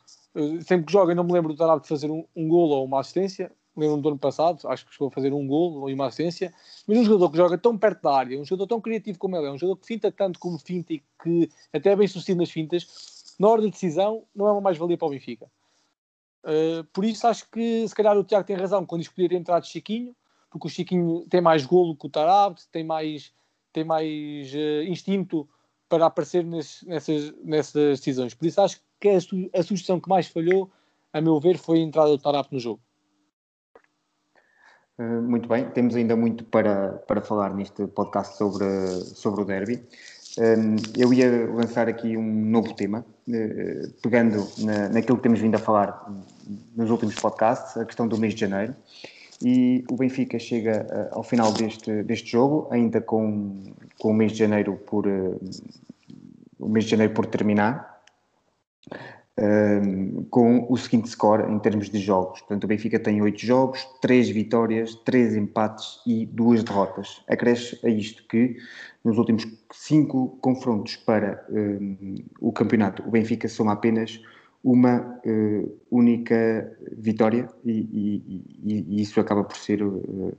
sempre 0.66 0.86
que 0.86 0.92
joga, 0.92 1.16
não 1.16 1.24
me 1.24 1.34
lembro 1.34 1.54
do 1.54 1.58
Tarabt 1.58 1.88
fazer 1.88 2.10
um, 2.10 2.26
um 2.36 2.48
golo 2.48 2.76
ou 2.76 2.86
uma 2.86 3.00
assistência, 3.00 3.52
lembro-me 3.76 4.04
do 4.04 4.10
ano 4.10 4.18
passado, 4.18 4.68
acho 4.68 4.86
que 4.86 4.92
chegou 4.92 5.08
a 5.08 5.12
fazer 5.12 5.34
um 5.34 5.48
golo 5.48 5.82
ou 5.82 5.90
uma 5.90 6.08
assistência, 6.08 6.54
mas 6.88 6.98
um 6.98 7.04
jogador 7.04 7.32
que 7.32 7.38
joga 7.38 7.58
tão 7.58 7.78
perto 7.78 8.02
da 8.04 8.14
área, 8.14 8.40
um 8.40 8.46
jogador 8.46 8.68
tão 8.68 8.82
criativo 8.82 9.18
como 9.18 9.36
ele 9.36 9.48
é, 9.48 9.52
um 9.52 9.58
jogador 9.58 9.78
que 9.78 9.88
finta 9.88 10.12
tanto 10.12 10.40
como 10.40 10.60
finta 10.60 10.94
e 10.94 11.04
que 11.24 11.50
até 11.74 11.92
é 11.92 11.96
bem 11.96 12.08
sucedido 12.08 12.40
nas 12.40 12.52
fintas, 12.52 13.36
na 13.40 13.48
hora 13.48 13.62
de 13.62 13.72
decisão, 13.72 14.24
não 14.36 14.48
é 14.48 14.52
uma 14.52 14.62
mais-valia 14.62 14.98
para 14.98 15.08
o 15.08 15.12
Benfica. 15.12 15.50
Uh, 16.44 16.84
por 16.94 17.04
isso 17.04 17.28
acho 17.28 17.50
que 17.50 17.88
se 17.88 17.94
calhar 17.94 18.18
o 18.18 18.24
Tiago 18.24 18.46
tem 18.46 18.56
razão 18.56 18.86
quando 18.86 19.06
poderia 19.10 19.30
ter 19.30 19.36
entrado 19.36 19.66
Chiquinho, 19.66 20.16
porque 20.50 20.68
o 20.68 20.70
Chiquinho 20.70 21.26
tem 21.30 21.42
mais 21.42 21.66
golo 21.66 21.96
que 21.96 22.08
o 22.08 22.10
Tarabt, 22.10 22.68
tem 22.72 22.84
mais, 22.84 23.32
tem 23.72 23.84
mais 23.84 24.54
uh, 24.54 24.84
instinto 24.88 25.48
para 25.88 26.06
aparecer 26.06 26.44
nesses, 26.44 26.84
nessas, 26.84 27.34
nessas 27.44 28.00
decisões. 28.00 28.34
Por 28.34 28.46
isso 28.46 28.62
acho 28.62 28.78
que 28.78 28.84
a, 29.08 29.60
a 29.60 29.64
sugestão 29.64 30.00
que 30.00 30.10
mais 30.10 30.28
falhou 30.28 30.70
a 31.14 31.22
meu 31.22 31.40
ver, 31.40 31.58
foi 31.58 31.80
a 31.80 31.84
entrada 31.84 32.10
do 32.10 32.18
Tarap 32.18 32.52
no 32.52 32.60
jogo. 32.60 32.80
Uh, 34.98 35.22
muito 35.22 35.48
bem, 35.48 35.70
temos 35.70 35.96
ainda 35.96 36.16
muito 36.16 36.44
para, 36.44 36.94
para 37.08 37.22
falar 37.22 37.54
neste 37.54 37.88
podcast 37.88 38.38
sobre, 38.38 38.66
sobre 39.16 39.42
o 39.42 39.46
derby. 39.46 39.82
Um, 40.38 40.76
eu 40.98 41.14
ia 41.14 41.50
lançar 41.52 41.88
aqui 41.88 42.16
um 42.16 42.46
novo 42.46 42.74
tema, 42.76 43.06
uh, 43.28 43.92
pegando 44.02 44.46
na, 44.60 44.90
naquilo 44.90 45.18
que 45.18 45.24
temos 45.24 45.40
vindo 45.40 45.56
a 45.56 45.60
falar 45.60 46.06
nos 46.76 46.90
últimos 46.90 47.16
podcasts, 47.16 47.78
a 47.78 47.86
questão 47.86 48.08
do 48.08 48.18
mês 48.18 48.34
de 48.34 48.42
janeiro. 48.42 48.76
E 49.42 49.86
o 49.90 49.96
Benfica 49.96 50.38
chega 50.38 50.86
uh, 51.14 51.18
ao 51.18 51.24
final 51.24 51.54
deste, 51.54 52.04
deste 52.04 52.30
jogo, 52.32 52.68
ainda 52.70 53.00
com, 53.00 53.58
com 53.98 54.12
o 54.12 54.14
mês 54.14 54.34
de 54.34 54.40
janeiro 54.40 54.76
por, 54.76 55.08
o 56.60 56.68
mês 56.68 56.84
de 56.86 56.92
janeiro 56.92 57.14
por 57.14 57.26
terminar, 57.26 57.89
um, 59.40 60.24
com 60.26 60.68
o 60.70 60.78
seguinte 60.78 61.10
score 61.10 61.50
em 61.52 61.60
termos 61.60 61.90
de 61.90 62.00
jogos. 62.00 62.40
Portanto, 62.40 62.66
o 62.66 62.68
Benfica 62.68 63.00
tem 63.00 63.22
8 63.22 63.40
jogos, 63.40 63.88
3 64.02 64.30
vitórias, 64.30 64.96
3 65.06 65.36
empates 65.36 66.00
e 66.06 66.26
2 66.26 66.64
derrotas. 66.64 67.24
Acresce 67.28 67.80
a 67.84 67.90
isto 67.90 68.24
que 68.28 68.58
nos 69.04 69.18
últimos 69.18 69.48
5 69.72 70.40
confrontos 70.42 70.98
para 70.98 71.46
um, 71.50 72.16
o 72.42 72.52
campeonato, 72.52 73.04
o 73.08 73.12
Benfica 73.12 73.48
soma 73.48 73.74
apenas 73.74 74.22
uma 74.62 75.22
uh, 75.26 75.80
única 75.90 76.78
vitória 76.98 77.48
e, 77.64 77.72
e, 77.72 78.86
e, 78.90 79.02
isso 79.02 79.20
acaba 79.22 79.44
por 79.46 79.56
ser 79.56 79.82
uh, 79.82 80.38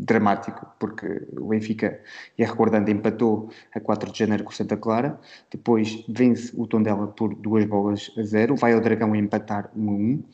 dramático, 0.00 0.66
porque 0.78 1.26
o 1.36 1.48
Benfica, 1.48 2.00
e 2.38 2.44
recordando, 2.44 2.90
empatou 2.90 3.50
a 3.74 3.80
4 3.80 4.10
de 4.10 4.18
janeiro 4.18 4.44
com 4.44 4.50
Santa 4.50 4.76
Clara, 4.76 5.20
depois 5.50 6.04
vence 6.08 6.52
o 6.56 6.66
Tondela 6.66 7.06
por 7.08 7.34
duas 7.34 7.64
bolas 7.66 8.10
a 8.16 8.22
zero, 8.22 8.56
vai 8.56 8.72
ao 8.72 8.80
Dragão 8.80 9.14
empatar 9.14 9.70
1 9.76 9.88
a 9.88 9.92
1, 9.92 10.14
uh, 10.14 10.24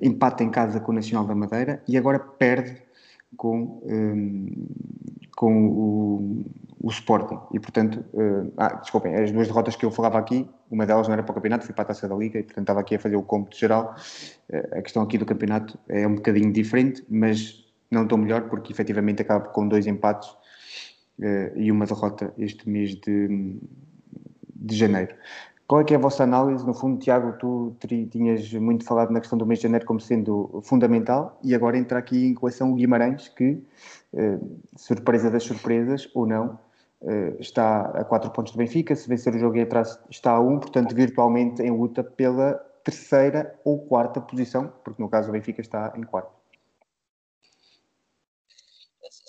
empata 0.00 0.42
em 0.42 0.50
casa 0.50 0.80
com 0.80 0.92
o 0.92 0.94
Nacional 0.94 1.26
da 1.26 1.34
Madeira 1.34 1.82
e 1.86 1.98
agora 1.98 2.18
perde 2.18 2.82
com, 3.36 3.82
um, 3.84 4.66
com 5.36 5.66
o, 5.66 6.44
o 6.80 6.90
Sporting. 6.90 7.38
E 7.52 7.60
portanto, 7.60 8.04
uh, 8.14 8.52
ah, 8.56 8.74
desculpem, 8.76 9.14
as 9.14 9.30
duas 9.30 9.48
derrotas 9.48 9.76
que 9.76 9.84
eu 9.84 9.90
falava 9.90 10.18
aqui, 10.18 10.48
uma 10.70 10.86
delas 10.86 11.08
não 11.08 11.14
era 11.14 11.22
para 11.22 11.32
o 11.32 11.34
campeonato, 11.34 11.66
foi 11.66 11.74
para 11.74 11.82
a 11.82 11.86
taça 11.88 12.08
da 12.08 12.14
Liga 12.14 12.38
e 12.38 12.42
portanto 12.42 12.64
estava 12.64 12.80
aqui 12.80 12.94
a 12.94 12.98
fazer 12.98 13.16
o 13.16 13.22
cômputo 13.22 13.58
geral. 13.58 13.94
Uh, 14.48 14.78
a 14.78 14.82
questão 14.82 15.02
aqui 15.02 15.18
do 15.18 15.26
campeonato 15.26 15.78
é 15.88 16.06
um 16.06 16.14
bocadinho 16.14 16.50
diferente, 16.50 17.04
mas 17.10 17.63
não 17.94 18.06
tão 18.06 18.18
melhor, 18.18 18.48
porque 18.48 18.72
efetivamente 18.72 19.22
acaba 19.22 19.48
com 19.48 19.66
dois 19.66 19.86
empates 19.86 20.28
uh, 21.18 21.56
e 21.56 21.70
uma 21.70 21.86
derrota 21.86 22.32
este 22.36 22.68
mês 22.68 22.94
de, 22.96 23.58
de 24.54 24.76
janeiro. 24.76 25.14
Qual 25.66 25.80
é 25.80 25.84
é 25.90 25.96
a 25.96 25.98
vossa 25.98 26.24
análise? 26.24 26.64
No 26.66 26.74
fundo, 26.74 26.98
Tiago, 26.98 27.32
tu 27.38 27.74
tinhas 28.10 28.52
muito 28.52 28.84
falado 28.84 29.10
na 29.10 29.20
questão 29.20 29.38
do 29.38 29.46
mês 29.46 29.60
de 29.60 29.62
janeiro 29.62 29.86
como 29.86 29.98
sendo 29.98 30.60
fundamental 30.62 31.38
e 31.42 31.54
agora 31.54 31.78
entra 31.78 31.98
aqui 31.98 32.26
em 32.26 32.34
coleção 32.34 32.72
o 32.72 32.74
Guimarães, 32.74 33.28
que, 33.28 33.62
uh, 34.12 34.60
surpresa 34.76 35.30
das 35.30 35.42
surpresas 35.42 36.10
ou 36.14 36.26
não, 36.26 36.58
uh, 37.00 37.40
está 37.40 37.80
a 37.94 38.04
4 38.04 38.30
pontos 38.30 38.52
do 38.52 38.58
Benfica, 38.58 38.94
se 38.94 39.08
vencer 39.08 39.34
o 39.34 39.38
jogo 39.38 39.56
e 39.56 39.62
atrás 39.62 39.98
está 40.10 40.32
a 40.32 40.40
1, 40.40 40.52
um, 40.52 40.58
portanto, 40.58 40.94
virtualmente 40.94 41.62
em 41.62 41.70
luta 41.70 42.04
pela 42.04 42.54
terceira 42.84 43.58
ou 43.64 43.78
quarta 43.78 44.20
posição, 44.20 44.70
porque 44.84 45.02
no 45.02 45.08
caso 45.08 45.30
o 45.30 45.32
Benfica 45.32 45.62
está 45.62 45.94
em 45.96 46.02
quarto. 46.02 46.33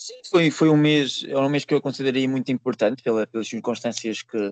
Sim, 0.05 0.21
foi, 0.29 0.51
foi 0.51 0.69
um 0.69 0.77
mês, 0.77 1.25
é 1.27 1.35
um 1.35 1.49
mês 1.49 1.65
que 1.65 1.73
eu 1.73 1.81
consideraria 1.81 2.29
muito 2.29 2.51
importante 2.51 3.01
pela, 3.01 3.25
pelas 3.25 3.47
circunstâncias 3.47 4.21
que, 4.21 4.51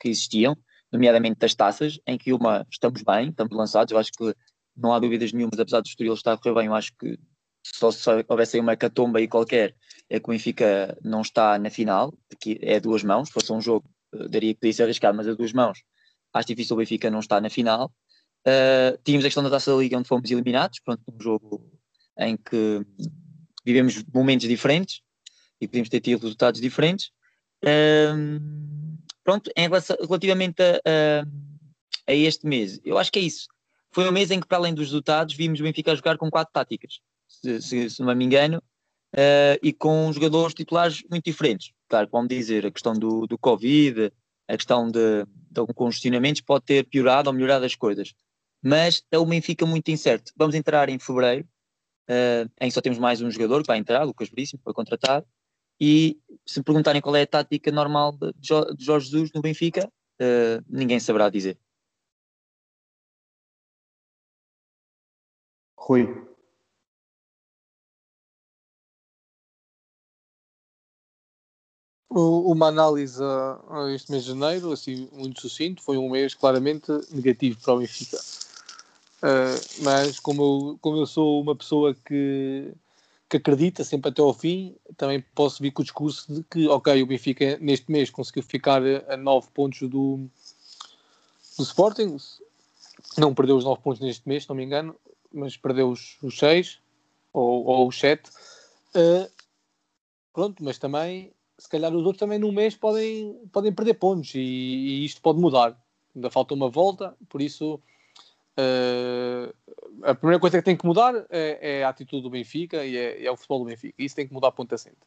que 0.00 0.08
existiam, 0.08 0.56
nomeadamente 0.90 1.40
das 1.40 1.54
taças, 1.54 2.00
em 2.06 2.16
que 2.16 2.32
uma 2.32 2.66
estamos 2.70 3.02
bem, 3.02 3.28
estamos 3.28 3.54
lançados, 3.54 3.92
eu 3.92 3.98
acho 3.98 4.10
que 4.12 4.34
não 4.74 4.94
há 4.94 4.98
dúvidas 4.98 5.30
nenhumas, 5.30 5.60
apesar 5.60 5.82
do 5.82 5.86
Estoril 5.86 6.14
estar 6.14 6.32
a 6.32 6.38
correr 6.38 6.54
bem, 6.54 6.66
eu 6.68 6.74
acho 6.74 6.96
que 6.98 7.18
só 7.62 7.90
se 7.90 8.08
houvesse 8.26 8.56
aí 8.56 8.62
uma 8.62 8.78
catomba 8.78 9.18
aí 9.18 9.28
qualquer, 9.28 9.74
é 10.08 10.18
que 10.18 10.26
o 10.26 10.32
Benfica 10.32 10.96
não 11.04 11.20
está 11.20 11.58
na 11.58 11.68
final, 11.68 12.14
porque 12.26 12.58
é 12.62 12.80
duas 12.80 13.04
mãos, 13.04 13.28
se 13.28 13.34
fosse 13.34 13.52
um 13.52 13.60
jogo, 13.60 13.86
eh, 14.14 14.26
daria 14.26 14.54
que 14.54 14.60
podia 14.60 14.72
ser 14.72 14.84
arriscado, 14.84 15.14
mas 15.18 15.28
a 15.28 15.34
duas 15.34 15.52
mãos, 15.52 15.82
acho 16.32 16.48
difícil 16.48 16.76
o 16.76 16.78
Benfica 16.78 17.10
não 17.10 17.20
estar 17.20 17.42
na 17.42 17.50
final. 17.50 17.92
Uh, 18.46 18.96
tínhamos 19.04 19.26
a 19.26 19.28
questão 19.28 19.42
da 19.42 19.50
Taça 19.50 19.70
da 19.70 19.76
Liga, 19.76 19.98
onde 19.98 20.08
fomos 20.08 20.30
eliminados, 20.30 20.80
pronto, 20.80 21.02
um 21.08 21.22
jogo 21.22 21.70
em 22.18 22.38
que 22.38 22.86
vivemos 23.64 24.02
momentos 24.12 24.48
diferentes 24.48 25.00
e 25.60 25.66
podemos 25.66 25.88
ter 25.88 26.00
tido 26.00 26.22
resultados 26.22 26.60
diferentes. 26.60 27.10
Um, 27.64 28.98
pronto, 29.22 29.50
em 29.56 29.62
relação, 29.62 29.96
relativamente 30.00 30.62
a, 30.62 30.76
a, 30.84 32.12
a, 32.12 32.14
este 32.14 32.46
mês, 32.46 32.80
eu 32.84 32.98
acho 32.98 33.10
que 33.10 33.18
é 33.18 33.22
isso. 33.22 33.48
Foi 33.92 34.08
um 34.08 34.12
mês 34.12 34.30
em 34.30 34.40
que, 34.40 34.46
para 34.46 34.58
além 34.58 34.74
dos 34.74 34.86
resultados, 34.86 35.34
vimos 35.34 35.60
o 35.60 35.62
Benfica 35.62 35.94
jogar 35.94 36.18
com 36.18 36.30
quatro 36.30 36.52
táticas, 36.52 36.98
se, 37.26 37.62
se, 37.62 37.90
se 37.90 38.02
não 38.02 38.14
me 38.14 38.24
engano, 38.24 38.58
uh, 39.14 39.58
e 39.62 39.72
com 39.72 40.12
jogadores 40.12 40.54
titulares 40.54 41.02
muito 41.08 41.24
diferentes. 41.24 41.72
Claro, 41.88 42.08
vamos 42.10 42.28
dizer, 42.28 42.66
a 42.66 42.70
questão 42.70 42.92
do, 42.92 43.26
do 43.26 43.38
Covid, 43.38 44.12
a 44.48 44.56
questão 44.56 44.90
de, 44.90 45.24
de 45.50 45.74
congestionamentos 45.74 46.42
pode 46.42 46.64
ter 46.64 46.84
piorado 46.86 47.30
ou 47.30 47.34
melhorado 47.34 47.64
as 47.64 47.74
coisas. 47.74 48.12
Mas 48.62 49.02
é 49.10 49.18
o 49.18 49.26
Benfica 49.26 49.64
muito 49.64 49.90
incerto. 49.90 50.32
Vamos 50.36 50.54
entrar 50.54 50.88
em 50.88 50.98
fevereiro, 50.98 51.46
uh, 52.08 52.50
em 52.60 52.68
que 52.68 52.74
só 52.74 52.80
temos 52.80 52.98
mais 52.98 53.20
um 53.20 53.30
jogador 53.30 53.62
que 53.62 53.66
vai 53.66 53.78
entrar, 53.78 54.02
Lucas 54.04 54.28
Veríssimo, 54.28 54.60
foi 54.62 54.72
contratado, 54.72 55.26
e 55.80 56.20
se 56.46 56.60
me 56.60 56.64
perguntarem 56.64 57.02
qual 57.02 57.16
é 57.16 57.22
a 57.22 57.26
tática 57.26 57.70
normal 57.72 58.12
de, 58.12 58.32
Jorge 58.78 59.10
Jesus 59.10 59.32
no 59.34 59.42
Benfica, 59.42 59.86
uh, 60.20 60.64
ninguém 60.68 61.00
saberá 61.00 61.28
dizer. 61.28 61.58
Rui. 65.76 66.06
Uma 72.16 72.68
análise 72.68 73.20
a 73.22 73.92
este 73.92 74.10
mês 74.12 74.22
de 74.22 74.30
janeiro, 74.30 74.70
assim, 74.70 75.08
muito 75.12 75.40
sucinto, 75.40 75.82
foi 75.82 75.98
um 75.98 76.08
mês 76.08 76.32
claramente 76.32 76.86
negativo 77.10 77.60
para 77.60 77.74
o 77.74 77.78
Benfica. 77.80 78.18
Uh, 79.24 79.56
mas 79.82 80.20
como 80.20 80.42
eu, 80.42 80.78
como 80.82 80.98
eu 80.98 81.06
sou 81.06 81.40
uma 81.40 81.56
pessoa 81.56 81.94
que, 81.94 82.74
que 83.26 83.38
acredita 83.38 83.82
sempre 83.82 84.10
até 84.10 84.20
ao 84.20 84.34
fim, 84.34 84.76
também 84.98 85.24
posso 85.34 85.62
vir 85.62 85.70
com 85.70 85.80
o 85.80 85.84
discurso 85.84 86.30
de 86.30 86.42
que, 86.42 86.68
ok, 86.68 87.02
o 87.02 87.06
Benfica 87.06 87.56
neste 87.58 87.90
mês 87.90 88.10
conseguiu 88.10 88.42
ficar 88.42 88.82
a 89.08 89.16
9 89.16 89.48
pontos 89.54 89.88
do, 89.88 90.28
do 91.56 91.62
Sporting, 91.62 92.18
não 93.16 93.34
perdeu 93.34 93.56
os 93.56 93.64
9 93.64 93.80
pontos 93.80 94.02
neste 94.02 94.28
mês, 94.28 94.42
se 94.42 94.48
não 94.50 94.56
me 94.56 94.62
engano, 94.64 94.94
mas 95.32 95.56
perdeu 95.56 95.88
os, 95.88 96.18
6 96.30 96.78
ou, 97.32 97.64
ou 97.64 97.88
os 97.88 97.98
7. 97.98 98.28
Uh, 98.28 98.30
ah, 98.94 99.28
pronto, 100.34 100.62
mas 100.62 100.78
também, 100.78 101.32
se 101.56 101.68
calhar 101.70 101.90
os 101.94 102.04
outros 102.04 102.20
também 102.20 102.38
num 102.38 102.52
mês 102.52 102.76
podem, 102.76 103.40
podem 103.50 103.72
perder 103.72 103.94
pontos 103.94 104.34
e, 104.34 104.38
e 104.38 105.04
isto 105.06 105.22
pode 105.22 105.40
mudar. 105.40 105.82
Ainda 106.14 106.30
falta 106.30 106.52
uma 106.52 106.68
volta, 106.68 107.16
por 107.30 107.40
isso 107.40 107.80
Uh, 108.56 109.52
a 110.02 110.14
primeira 110.14 110.40
coisa 110.40 110.58
que 110.58 110.64
tem 110.64 110.76
que 110.76 110.86
mudar 110.86 111.14
é, 111.30 111.78
é 111.78 111.84
a 111.84 111.88
atitude 111.88 112.22
do 112.22 112.30
Benfica 112.30 112.84
e 112.84 112.96
é, 112.96 113.24
é, 113.24 113.30
o 113.30 113.36
futebol 113.36 113.60
do 113.60 113.64
Benfica. 113.66 113.94
Isso 113.98 114.14
tem 114.14 114.26
que 114.26 114.34
mudar 114.34 114.52
ponto 114.52 114.74
assente. 114.74 114.98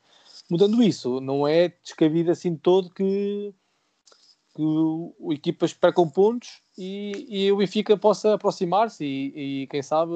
Mudando 0.49 0.81
isso, 0.81 1.19
não 1.21 1.47
é 1.47 1.69
descabido 1.83 2.31
assim 2.31 2.55
todo 2.55 2.89
que, 2.89 3.53
que 4.55 4.61
o, 4.61 5.15
o 5.19 5.33
equipas 5.33 5.73
percam 5.73 6.09
pontos 6.09 6.61
e, 6.77 7.25
e 7.29 7.51
o 7.51 7.57
Benfica 7.57 7.97
possa 7.97 8.33
aproximar-se 8.33 9.03
e, 9.05 9.61
e, 9.61 9.67
quem 9.67 9.81
sabe 9.81 10.11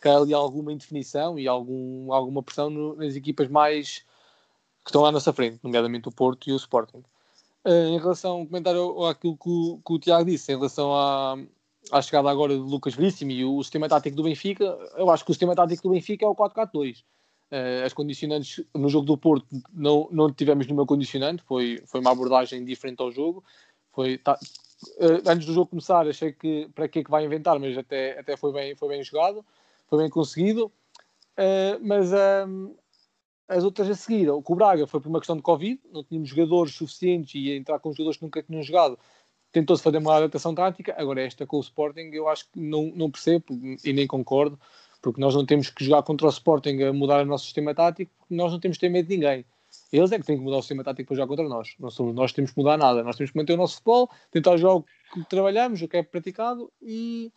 cair 0.00 0.16
ali 0.16 0.34
alguma 0.34 0.72
indefinição 0.72 1.38
e 1.38 1.46
algum, 1.46 2.12
alguma 2.12 2.42
pressão 2.42 2.70
no, 2.70 2.96
nas 2.96 3.14
equipas 3.14 3.48
mais 3.48 4.04
que 4.84 4.90
estão 4.90 5.06
à 5.06 5.12
nossa 5.12 5.32
frente, 5.32 5.60
nomeadamente 5.62 6.08
o 6.08 6.12
Porto 6.12 6.48
e 6.48 6.52
o 6.52 6.56
Sporting. 6.56 7.04
Uh, 7.64 7.94
em 7.94 7.98
relação 7.98 8.38
ao 8.38 8.46
comentário 8.46 9.04
àquilo 9.04 9.36
que 9.36 9.48
o, 9.48 9.80
que 9.86 9.92
o 9.92 9.98
Tiago 9.98 10.28
disse, 10.28 10.50
em 10.50 10.56
relação 10.56 10.92
à, 10.92 11.38
à 11.90 12.00
chegada 12.00 12.30
agora 12.30 12.54
de 12.54 12.60
Lucas 12.60 12.94
Veríssimo 12.94 13.30
e 13.30 13.44
o 13.44 13.62
sistema 13.62 13.88
tático 13.88 14.16
do 14.16 14.22
Benfica, 14.22 14.64
eu 14.96 15.10
acho 15.10 15.24
que 15.24 15.30
o 15.30 15.34
sistema 15.34 15.54
tático 15.54 15.82
do 15.82 15.94
Benfica 15.94 16.24
é 16.24 16.28
o 16.28 16.34
4-4-2. 16.34 17.00
Uh, 17.00 17.04
eh, 17.50 17.82
as 17.84 17.92
condicionantes 17.92 18.64
no 18.74 18.88
jogo 18.88 19.04
do 19.04 19.18
Porto 19.18 19.46
não, 19.72 20.08
não 20.10 20.32
tivemos 20.32 20.66
nenhuma 20.66 20.86
condicionante, 20.86 21.42
foi, 21.42 21.82
foi 21.86 22.00
uma 22.00 22.12
abordagem 22.12 22.64
diferente 22.64 23.00
ao 23.00 23.10
jogo. 23.10 23.44
Foi, 23.92 24.16
tá, 24.18 24.38
uh, 24.98 25.28
antes 25.28 25.46
do 25.46 25.52
jogo 25.52 25.70
começar, 25.70 26.06
achei 26.06 26.32
que 26.32 26.68
para 26.74 26.88
que 26.88 27.00
é 27.00 27.04
que 27.04 27.10
vai 27.10 27.24
inventar, 27.24 27.58
mas 27.58 27.76
até, 27.76 28.18
até 28.18 28.36
foi, 28.36 28.52
bem, 28.52 28.74
foi 28.74 28.88
bem 28.88 29.02
jogado, 29.02 29.44
foi 29.88 29.98
bem 29.98 30.10
conseguido. 30.10 30.72
Uh, 31.32 31.80
mas 31.82 32.10
as 33.48 33.64
outras 33.64 33.88
a 33.90 33.94
seguir, 33.94 34.30
o 34.30 34.54
Braga 34.54 34.86
foi 34.86 35.00
por 35.00 35.08
uma 35.08 35.18
questão 35.18 35.36
de 35.36 35.42
Covid, 35.42 35.80
não 35.92 36.04
tínhamos 36.04 36.28
jogadores 36.28 36.74
suficientes 36.74 37.34
e 37.34 37.52
entrar 37.52 37.78
com 37.78 37.92
jogadores 37.92 38.18
que 38.18 38.24
nunca 38.24 38.42
tinham 38.42 38.62
jogado 38.62 38.98
tentou-se 39.52 39.82
fazer 39.82 39.98
uma 39.98 40.16
adaptação 40.16 40.54
tática, 40.54 40.94
agora 40.96 41.22
esta 41.22 41.46
com 41.46 41.58
o 41.58 41.60
Sporting 41.60 42.10
eu 42.12 42.28
acho 42.28 42.46
que 42.50 42.58
não, 42.58 42.90
não 42.94 43.10
percebo 43.10 43.44
e 43.84 43.92
nem 43.92 44.06
concordo, 44.06 44.58
porque 45.00 45.20
nós 45.20 45.34
não 45.34 45.44
temos 45.44 45.68
que 45.68 45.84
jogar 45.84 46.02
contra 46.02 46.26
o 46.26 46.30
Sporting 46.30 46.82
a 46.82 46.92
mudar 46.92 47.22
o 47.22 47.26
nosso 47.26 47.44
sistema 47.44 47.74
tático, 47.74 48.10
porque 48.18 48.34
nós 48.34 48.50
não 48.50 48.58
temos 48.58 48.78
que 48.78 48.80
ter 48.80 48.88
medo 48.88 49.08
de 49.08 49.16
ninguém. 49.16 49.44
Eles 49.92 50.10
é 50.12 50.18
que 50.18 50.24
têm 50.24 50.36
que 50.36 50.42
mudar 50.42 50.58
o 50.58 50.62
sistema 50.62 50.82
tático 50.82 51.08
para 51.08 51.16
jogar 51.16 51.28
contra 51.28 51.48
nós. 51.48 51.74
Não 51.78 51.90
somos 51.90 52.14
nós 52.14 52.32
temos 52.32 52.50
que 52.50 52.58
mudar 52.58 52.78
nada. 52.78 53.02
Nós 53.02 53.16
temos 53.16 53.30
que 53.30 53.36
manter 53.36 53.54
o 53.54 53.56
nosso 53.56 53.74
futebol, 53.74 54.10
tentar 54.30 54.56
jogar 54.56 54.76
o 54.76 54.82
que 54.82 55.28
trabalhamos, 55.28 55.82
o 55.82 55.88
que 55.88 55.98
é 55.98 56.02
praticado 56.02 56.72
e, 56.80 57.30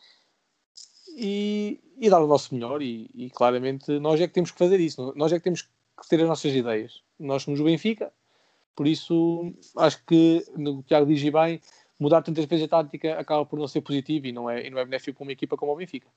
e, 1.17 1.79
e 1.97 2.09
dar 2.09 2.21
o 2.21 2.27
nosso 2.27 2.53
melhor. 2.53 2.81
E, 2.81 3.09
e, 3.13 3.29
claramente 3.29 3.99
nós 3.99 4.21
é 4.21 4.27
que 4.27 4.33
temos 4.33 4.51
que 4.51 4.57
fazer 4.57 4.79
isso, 4.79 5.13
nós 5.15 5.33
é 5.33 5.37
que 5.37 5.43
temos 5.43 5.63
que 5.63 6.09
ter 6.09 6.21
as 6.21 6.27
nossas 6.27 6.53
ideias. 6.53 7.03
Nós 7.19 7.43
somos 7.43 7.59
o 7.59 7.65
Benfica, 7.65 8.11
por 8.75 8.87
isso 8.87 9.53
acho 9.77 10.03
que 10.05 10.45
o 10.57 10.83
Tiago 10.83 11.05
diz 11.05 11.23
bem, 11.29 11.61
mudar 11.99 12.21
tantas 12.21 12.45
vezes 12.45 12.65
a 12.65 12.67
tática 12.67 13.17
acaba 13.17 13.45
por 13.45 13.57
não 13.57 13.67
ser 13.67 13.81
positivo 13.81 14.27
e 14.27 14.31
não 14.31 14.49
é, 14.49 14.67
e 14.67 14.69
não 14.69 14.79
é 14.79 14.85
benéfico 14.85 15.17
para 15.17 15.23
uma 15.23 15.31
equipa 15.31 15.55
como 15.55 15.71
o 15.71 15.75
Benfica. 15.75 16.07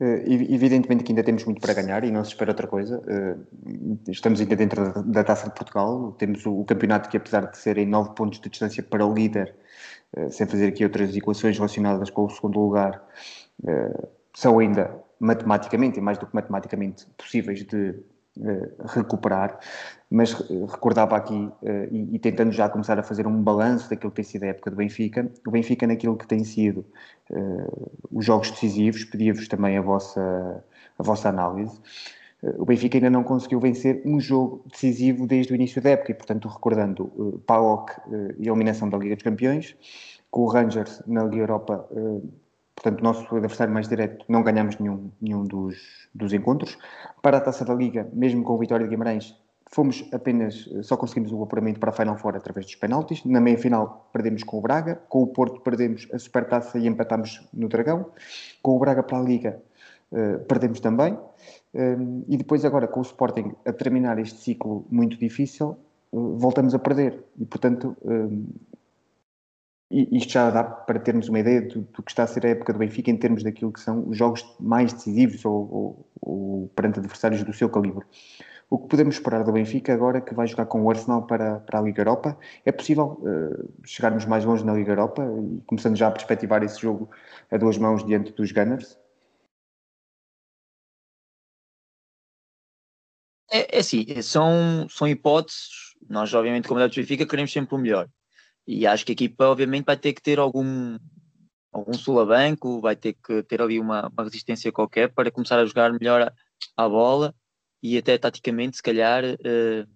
Uh, 0.00 0.22
evidentemente 0.26 1.02
que 1.02 1.12
ainda 1.12 1.24
temos 1.24 1.44
muito 1.44 1.60
para 1.60 1.74
ganhar 1.74 2.04
e 2.04 2.10
não 2.10 2.24
se 2.24 2.30
espera 2.30 2.52
outra 2.52 2.66
coisa. 2.66 2.98
Uh, 3.00 3.98
estamos 4.08 4.40
ainda 4.40 4.54
dentro 4.54 5.02
da, 5.02 5.24
Taça 5.24 5.48
de 5.48 5.54
Portugal, 5.54 6.12
temos 6.12 6.44
o, 6.46 6.64
campeonato 6.64 7.08
que, 7.08 7.16
apesar 7.16 7.50
de 7.50 7.58
serem 7.58 7.86
9 7.86 8.14
pontos 8.14 8.40
de 8.40 8.48
distância 8.48 8.82
para 8.82 9.04
o 9.04 9.12
líder, 9.12 9.54
uh, 10.16 10.30
sem 10.30 10.46
fazer 10.46 10.68
aqui 10.68 10.84
outras 10.84 11.16
equações 11.16 11.56
relacionadas 11.56 12.10
com 12.10 12.24
o 12.24 12.30
segundo 12.30 12.60
lugar, 12.60 13.02
são 14.34 14.58
ainda 14.58 15.00
matematicamente, 15.18 15.98
e 15.98 16.02
mais 16.02 16.18
do 16.18 16.26
que 16.26 16.34
matematicamente, 16.34 17.06
possíveis 17.16 17.64
de 17.64 17.94
recuperar 18.94 19.58
mas 20.14 20.32
eh, 20.32 20.64
recordava 20.70 21.16
aqui, 21.16 21.34
uh, 21.34 21.88
e, 21.90 22.18
tentando 22.20 22.52
já 22.52 22.68
começar 22.68 22.96
a 22.96 23.02
fazer 23.02 23.26
um 23.26 23.42
balanço 23.42 23.90
daquilo 23.90 24.12
que 24.12 24.16
tem 24.16 24.24
sido 24.24 24.44
a 24.44 24.46
época 24.46 24.70
do 24.70 24.76
Benfica, 24.76 25.28
o 25.44 25.50
Benfica 25.50 25.88
naquilo 25.88 26.16
que 26.16 26.24
tem 26.24 26.44
sido 26.44 26.86
uh, 27.30 27.90
os 28.12 28.24
jogos 28.24 28.48
decisivos, 28.52 29.04
pedia-vos 29.04 29.48
também 29.48 29.76
a 29.76 29.82
vossa, 29.82 30.64
a 30.96 31.02
vossa 31.02 31.28
análise. 31.28 31.76
O 32.58 32.64
Benfica 32.64 32.98
ainda 32.98 33.10
não 33.10 33.24
conseguiu 33.24 33.58
vencer 33.58 34.02
um 34.04 34.20
jogo 34.20 34.64
decisivo 34.70 35.26
desde 35.26 35.52
o 35.52 35.56
início 35.56 35.82
da 35.82 35.90
época, 35.90 36.12
e 36.12 36.14
portanto, 36.14 36.46
recordando 36.46 37.04
uh, 37.16 37.42
e 38.38 38.48
a 38.48 38.52
eliminação 38.52 38.88
da 38.88 38.96
Liga 38.96 39.16
dos 39.16 39.24
Campeões, 39.24 39.74
com 40.30 40.42
o 40.42 40.46
Rangers 40.46 41.02
na 41.08 41.24
Liga 41.24 41.42
Europa 41.42 41.88
portanto, 42.74 43.02
nosso 43.02 43.36
adversário 43.36 43.72
mais 43.72 43.88
direto, 43.88 44.24
não 44.28 44.42
ganhamos 44.42 44.78
nenhum, 44.78 45.10
nenhum 45.20 45.44
dos, 45.44 46.08
dos 46.14 46.32
encontros. 46.32 46.78
Para 47.22 47.38
a 47.38 47.40
taça 47.40 47.64
da 47.64 47.74
Liga, 47.74 48.08
mesmo 48.12 48.42
com 48.42 48.54
o 48.54 48.58
Vitória 48.58 48.84
de 48.84 48.90
Guimarães, 48.90 49.34
Fomos 49.74 50.04
apenas, 50.12 50.70
só 50.82 50.96
conseguimos 50.96 51.32
o 51.32 51.42
apuramento 51.42 51.80
para 51.80 51.90
a 51.90 51.92
Final 51.92 52.16
Four 52.16 52.36
através 52.36 52.66
dos 52.66 52.76
penaltis. 52.76 53.24
Na 53.24 53.40
meia-final 53.40 54.08
perdemos 54.12 54.44
com 54.44 54.58
o 54.58 54.60
Braga, 54.60 55.00
com 55.08 55.22
o 55.22 55.26
Porto 55.26 55.60
perdemos 55.62 56.06
a 56.12 56.18
Supertaça 56.18 56.78
e 56.78 56.86
empatámos 56.86 57.44
no 57.52 57.68
Dragão. 57.68 58.06
Com 58.62 58.76
o 58.76 58.78
Braga 58.78 59.02
para 59.02 59.18
a 59.18 59.22
Liga 59.22 59.60
uh, 60.12 60.38
perdemos 60.44 60.78
também. 60.78 61.18
Um, 61.74 62.24
e 62.28 62.36
depois 62.36 62.64
agora 62.64 62.86
com 62.86 63.00
o 63.00 63.02
Sporting 63.02 63.52
a 63.66 63.72
terminar 63.72 64.16
este 64.20 64.38
ciclo 64.38 64.86
muito 64.90 65.18
difícil, 65.18 65.76
uh, 66.12 66.36
voltamos 66.38 66.72
a 66.72 66.78
perder. 66.78 67.24
E 67.36 67.44
portanto, 67.44 67.96
um, 69.90 70.16
isto 70.16 70.32
já 70.32 70.50
dá 70.50 70.64
para 70.64 70.98
termos 70.98 71.28
uma 71.28 71.38
ideia 71.40 71.62
do, 71.62 71.82
do, 71.82 72.02
que 72.02 72.10
está 72.10 72.24
a 72.24 72.26
ser 72.26 72.46
a 72.46 72.50
época 72.50 72.72
do 72.72 72.78
Benfica 72.78 73.10
em 73.10 73.16
termos 73.16 73.42
daquilo 73.42 73.72
que 73.72 73.80
são 73.80 74.08
os 74.08 74.16
jogos 74.16 74.44
mais 74.60 74.92
decisivos 74.92 75.44
ou, 75.44 75.54
ou, 75.72 76.08
ou 76.20 76.68
perante 76.74 76.98
adversários 76.98 77.42
do 77.44 77.52
seu 77.52 77.68
calibre. 77.68 78.04
O 78.70 78.78
que 78.78 78.88
podemos 78.88 79.16
esperar 79.16 79.44
do 79.44 79.52
Benfica 79.52 79.92
agora 79.92 80.20
que 80.20 80.34
vai 80.34 80.46
jogar 80.46 80.66
com 80.66 80.82
o 80.82 80.90
Arsenal 80.90 81.26
para, 81.26 81.60
para 81.60 81.78
a 81.78 81.82
Liga 81.82 82.00
Europa? 82.00 82.36
É 82.64 82.72
possível 82.72 83.20
uh, 83.20 83.86
chegarmos 83.86 84.24
mais 84.24 84.44
longe 84.44 84.64
na 84.64 84.74
Liga 84.74 84.92
Europa 84.92 85.22
e 85.22 85.60
começando 85.66 85.96
já 85.96 86.08
a 86.08 86.10
perspectivar 86.10 86.62
esse 86.62 86.80
jogo 86.80 87.10
a 87.50 87.56
duas 87.56 87.78
mãos 87.78 88.04
diante 88.04 88.32
dos 88.32 88.50
Gunners? 88.52 88.98
É, 93.50 93.76
é 93.76 93.78
assim, 93.80 94.20
são, 94.22 94.88
são 94.88 95.06
hipóteses. 95.06 95.94
Nós, 96.08 96.32
obviamente, 96.34 96.66
como 96.66 96.80
adeptos 96.80 96.96
do 96.96 97.02
Benfica, 97.02 97.26
queremos 97.26 97.52
sempre 97.52 97.74
o 97.74 97.78
melhor. 97.78 98.08
E 98.66 98.86
acho 98.86 99.04
que 99.04 99.12
a 99.12 99.14
equipa, 99.14 99.46
obviamente, 99.46 99.84
vai 99.84 99.96
ter 99.96 100.12
que 100.12 100.22
ter 100.22 100.38
algum, 100.38 100.98
algum 101.70 101.92
sulabanco, 101.92 102.80
vai 102.80 102.96
ter 102.96 103.14
que 103.14 103.42
ter 103.42 103.60
ali 103.60 103.78
uma, 103.78 104.08
uma 104.08 104.24
resistência 104.24 104.72
qualquer 104.72 105.12
para 105.12 105.30
começar 105.30 105.58
a 105.58 105.66
jogar 105.66 105.92
melhor 105.92 106.32
a, 106.76 106.88
bola 106.88 107.34
e 107.82 107.98
até 107.98 108.16
taticamente, 108.16 108.76
se 108.76 108.82
calhar, 108.82 109.22
uh, 109.24 109.86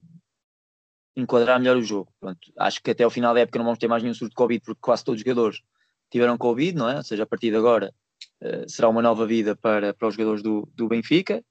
enquadrar 1.17 1.59
melhor 1.59 1.77
o 1.77 1.83
jogo. 1.83 2.13
Pronto, 2.21 2.41
acho 2.59 2.83
que 2.83 2.91
até 2.91 3.05
ao 3.05 3.11
final 3.11 3.33
da 3.33 3.41
época 3.41 3.59
não 3.59 3.65
vamos 3.65 3.79
ter 3.79 3.89
mais 3.89 4.03
nenhum 4.03 4.15
surto 4.15 4.31
de 4.31 4.37
Covid, 4.37 4.63
porque 4.63 4.81
quase 4.81 5.05
todos 5.05 5.21
os 5.21 5.27
jogadores 5.27 5.63
tiveram 6.11 6.37
Covid, 6.37 6.77
não 6.77 6.91
é? 6.91 6.97
Ou 6.97 7.03
seja, 7.03 7.23
a 7.23 7.27
partir 7.27 7.51
de 7.51 7.57
agora 7.57 7.95
uh, 8.43 8.69
será 8.69 8.89
uma 8.89 9.01
nova 9.01 9.27
vida 9.27 9.57
para, 9.57 9.95
para 9.95 10.09
os 10.09 10.15
jogadores 10.15 10.43
do, 10.43 10.69
do 10.75 10.89
Benfica. 10.89 11.43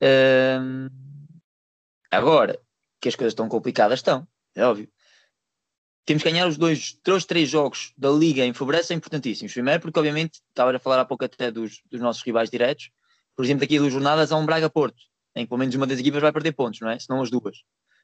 Uh, 0.00 0.88
agora, 2.08 2.56
que 3.00 3.08
as 3.08 3.16
coisas 3.16 3.32
estão 3.32 3.48
complicadas, 3.48 3.98
estão, 3.98 4.26
é 4.54 4.64
óbvio. 4.64 4.88
Temos 6.04 6.22
que 6.22 6.30
ganhar 6.30 6.48
os 6.48 6.56
dois, 6.56 6.98
três, 7.02 7.24
três 7.24 7.48
jogos 7.48 7.92
da 7.96 8.10
Liga 8.10 8.44
em 8.44 8.52
fevereiro 8.52 8.86
são 8.86 8.96
importantíssimos. 8.96 9.52
Primeiro, 9.52 9.80
porque 9.80 9.98
obviamente 9.98 10.40
estava 10.48 10.74
a 10.74 10.78
falar 10.78 11.00
há 11.00 11.04
pouco 11.04 11.24
até 11.24 11.50
dos, 11.50 11.80
dos 11.90 12.00
nossos 12.00 12.22
rivais 12.22 12.50
diretos. 12.50 12.90
Por 13.36 13.44
exemplo, 13.44 13.60
daqui 13.60 13.76
a 13.76 13.80
duas 13.80 13.92
jornadas 13.92 14.32
há 14.32 14.36
um 14.36 14.44
Braga-Porto 14.44 15.00
em 15.34 15.44
que 15.44 15.48
pelo 15.48 15.58
menos 15.58 15.74
uma 15.74 15.86
das 15.86 15.98
equipas 15.98 16.20
vai 16.20 16.32
perder 16.32 16.52
pontos, 16.52 16.80
não 16.80 16.90
é? 16.90 16.98
Se 16.98 17.08
não 17.08 17.22
as 17.22 17.30
duas. 17.30 17.62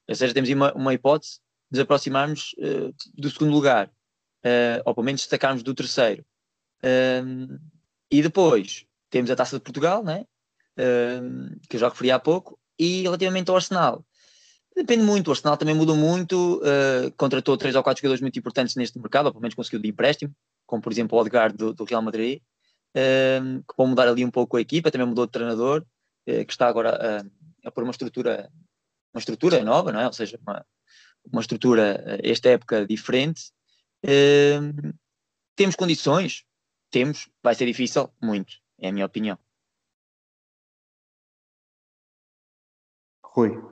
Ou 0.08 0.14
seja, 0.14 0.32
temos 0.32 0.48
uma, 0.50 0.72
uma 0.72 0.94
hipótese 0.94 1.40
de 1.70 1.78
nos 1.78 1.80
aproximarmos 1.80 2.54
uh, 2.58 2.94
do 3.14 3.30
segundo 3.30 3.52
lugar, 3.52 3.88
uh, 3.88 4.82
ou 4.84 4.94
pelo 4.94 5.04
menos 5.04 5.20
destacarmos 5.20 5.62
do 5.62 5.74
terceiro. 5.74 6.24
Uh, 6.82 7.58
e 8.10 8.22
depois 8.22 8.86
temos 9.10 9.30
a 9.30 9.36
Taça 9.36 9.56
de 9.56 9.62
Portugal, 9.62 10.02
né? 10.02 10.24
que 11.68 11.74
eu 11.74 11.80
já 11.80 11.88
referi 11.88 12.12
há 12.12 12.20
pouco, 12.20 12.56
e 12.78 13.02
relativamente 13.02 13.50
ao 13.50 13.56
Arsenal. 13.56 14.06
Depende 14.78 15.02
muito, 15.02 15.26
o 15.26 15.30
Arsenal 15.32 15.56
também 15.56 15.74
mudou 15.74 15.96
muito, 15.96 16.62
contratou 17.16 17.56
três 17.56 17.74
ou 17.74 17.82
quatro 17.82 18.00
jogadores 18.00 18.20
muito 18.20 18.38
importantes 18.38 18.76
neste 18.76 18.96
mercado, 18.96 19.26
ou 19.26 19.32
pelo 19.32 19.42
menos 19.42 19.56
conseguiu 19.56 19.80
de 19.80 19.88
empréstimo, 19.88 20.32
como 20.64 20.80
por 20.80 20.92
exemplo 20.92 21.18
o 21.18 21.20
Odegaard 21.20 21.56
do, 21.56 21.74
do 21.74 21.82
Real 21.82 22.00
Madrid, 22.00 22.40
que 22.94 23.74
vão 23.76 23.88
mudar 23.88 24.06
ali 24.06 24.24
um 24.24 24.30
pouco 24.30 24.56
a 24.56 24.60
equipa, 24.60 24.88
também 24.88 25.08
mudou 25.08 25.26
de 25.26 25.32
treinador, 25.32 25.84
eh, 26.28 26.44
que 26.44 26.52
está 26.52 26.68
agora 26.68 27.24
a, 27.64 27.70
pôr 27.70 27.84
uma 27.84 27.90
estrutura, 27.90 28.52
uma 29.14 29.18
estrutura 29.18 29.64
nova, 29.64 29.90
não 29.90 30.00
é? 30.00 30.06
Ou 30.06 30.12
seja, 30.12 30.38
uma, 30.46 30.64
uma 31.32 31.40
estrutura, 31.40 32.20
esta 32.22 32.50
época, 32.50 32.86
diferente. 32.86 33.50
Uh, 34.04 34.92
temos 35.56 35.74
condições? 35.74 36.44
Temos. 36.90 37.30
Vai 37.42 37.54
ser 37.54 37.64
difícil? 37.66 38.12
Muito. 38.22 38.54
É 38.78 38.88
a 38.88 38.92
minha 38.92 39.06
opinião. 39.06 39.38
Rui. 43.24 43.67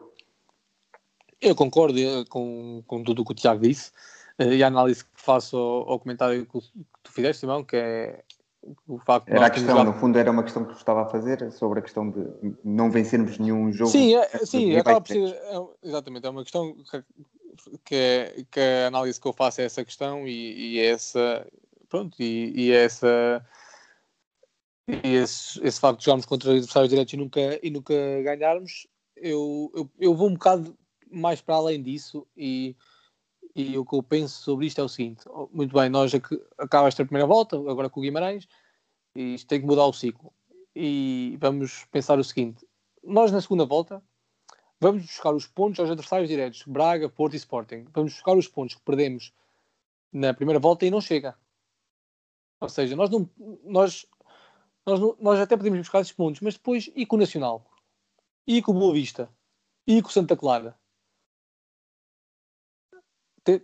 Eu 1.40 1.54
concordo 1.54 1.98
com, 2.28 2.82
com 2.86 3.02
tudo 3.02 3.22
o 3.22 3.24
que 3.24 3.32
o 3.32 3.34
Tiago 3.34 3.60
disse 3.60 3.92
e 4.38 4.62
a 4.62 4.66
análise 4.66 5.04
que 5.04 5.10
faço 5.14 5.56
ao, 5.56 5.90
ao 5.90 6.00
comentário 6.00 6.46
que 6.46 6.58
tu 7.02 7.12
fizeste, 7.12 7.40
Simão, 7.40 7.64
que 7.64 7.76
é, 7.76 8.22
o 8.86 8.98
facto 8.98 9.28
era 9.28 9.46
a 9.46 9.50
questão, 9.50 9.84
no 9.84 9.94
fundo, 9.94 10.18
era 10.18 10.30
uma 10.30 10.42
questão 10.42 10.64
que 10.64 10.74
estava 10.74 11.02
a 11.02 11.06
fazer 11.06 11.50
sobre 11.52 11.78
a 11.78 11.82
questão 11.82 12.10
de 12.10 12.26
não 12.64 12.90
vencermos 12.90 13.38
nenhum 13.38 13.72
jogo. 13.72 13.90
Sim, 13.90 14.16
é, 14.16 14.26
sim 14.44 14.76
acaba 14.76 15.00
por 15.00 15.08
ser. 15.08 15.28
É, 15.28 15.66
exatamente, 15.82 16.26
é 16.26 16.30
uma 16.30 16.42
questão 16.42 16.74
que, 16.74 17.04
que, 17.84 17.94
é, 17.94 18.44
que 18.50 18.60
a 18.60 18.88
análise 18.88 19.20
que 19.20 19.26
eu 19.26 19.32
faço 19.32 19.60
é 19.60 19.64
essa 19.64 19.84
questão 19.84 20.26
e, 20.26 20.74
e 20.74 20.80
essa. 20.80 21.46
Pronto, 21.88 22.16
e, 22.20 22.52
e 22.54 22.72
essa. 22.72 23.44
E 24.88 25.14
esse, 25.14 25.60
esse 25.66 25.80
facto 25.80 25.98
de 25.98 26.04
jogarmos 26.04 26.26
contra 26.26 26.50
adversários 26.50 26.90
diretos 26.90 27.12
e 27.12 27.16
nunca, 27.16 27.40
e 27.60 27.70
nunca 27.70 27.94
ganharmos, 28.22 28.86
eu, 29.16 29.70
eu, 29.74 29.90
eu 29.98 30.14
vou 30.14 30.28
um 30.28 30.34
bocado 30.34 30.76
mais 31.10 31.40
para 31.40 31.56
além 31.56 31.82
disso 31.82 32.26
e 32.36 32.76
e 33.56 33.78
o 33.78 33.86
que 33.86 33.94
eu 33.94 34.02
penso 34.02 34.42
sobre 34.42 34.66
isto 34.66 34.82
é 34.82 34.84
o 34.84 34.88
seguinte: 34.88 35.22
oh, 35.28 35.48
muito 35.50 35.74
bem, 35.74 35.88
nós 35.88 36.12
acaba 36.58 36.88
esta 36.88 37.06
primeira 37.06 37.26
volta, 37.26 37.56
agora 37.56 37.88
com 37.88 38.00
o 38.00 38.02
Guimarães, 38.02 38.46
e 39.14 39.34
isto 39.34 39.46
tem 39.48 39.60
que 39.60 39.66
mudar 39.66 39.86
o 39.86 39.94
ciclo. 39.94 40.30
E 40.74 41.38
vamos 41.40 41.86
pensar 41.86 42.18
o 42.18 42.24
seguinte: 42.24 42.66
nós 43.02 43.32
na 43.32 43.40
segunda 43.40 43.64
volta 43.64 44.02
vamos 44.78 45.04
buscar 45.04 45.34
os 45.34 45.46
pontos 45.46 45.80
aos 45.80 45.90
adversários 45.90 46.28
diretos, 46.28 46.64
Braga, 46.66 47.08
Porto 47.08 47.32
e 47.32 47.38
Sporting. 47.38 47.86
Vamos 47.94 48.12
buscar 48.12 48.36
os 48.36 48.46
pontos 48.46 48.74
que 48.74 48.82
perdemos 48.82 49.32
na 50.12 50.34
primeira 50.34 50.60
volta 50.60 50.84
e 50.84 50.90
não 50.90 51.00
chega. 51.00 51.34
Ou 52.60 52.68
seja, 52.68 52.94
nós 52.94 53.08
não. 53.08 53.26
Nós, 53.64 54.06
nós, 54.84 55.00
nós 55.18 55.40
até 55.40 55.56
podemos 55.56 55.78
buscar 55.78 56.02
esses 56.02 56.12
pontos, 56.12 56.42
mas 56.42 56.54
depois 56.54 56.90
e 56.94 57.06
com 57.06 57.16
o 57.16 57.18
Nacional, 57.18 57.66
e 58.46 58.60
com 58.60 58.72
o 58.72 58.78
Boa 58.78 58.92
Vista, 58.92 59.30
e 59.86 60.02
com 60.02 60.10
o 60.10 60.12
Santa 60.12 60.36
Clara 60.36 60.76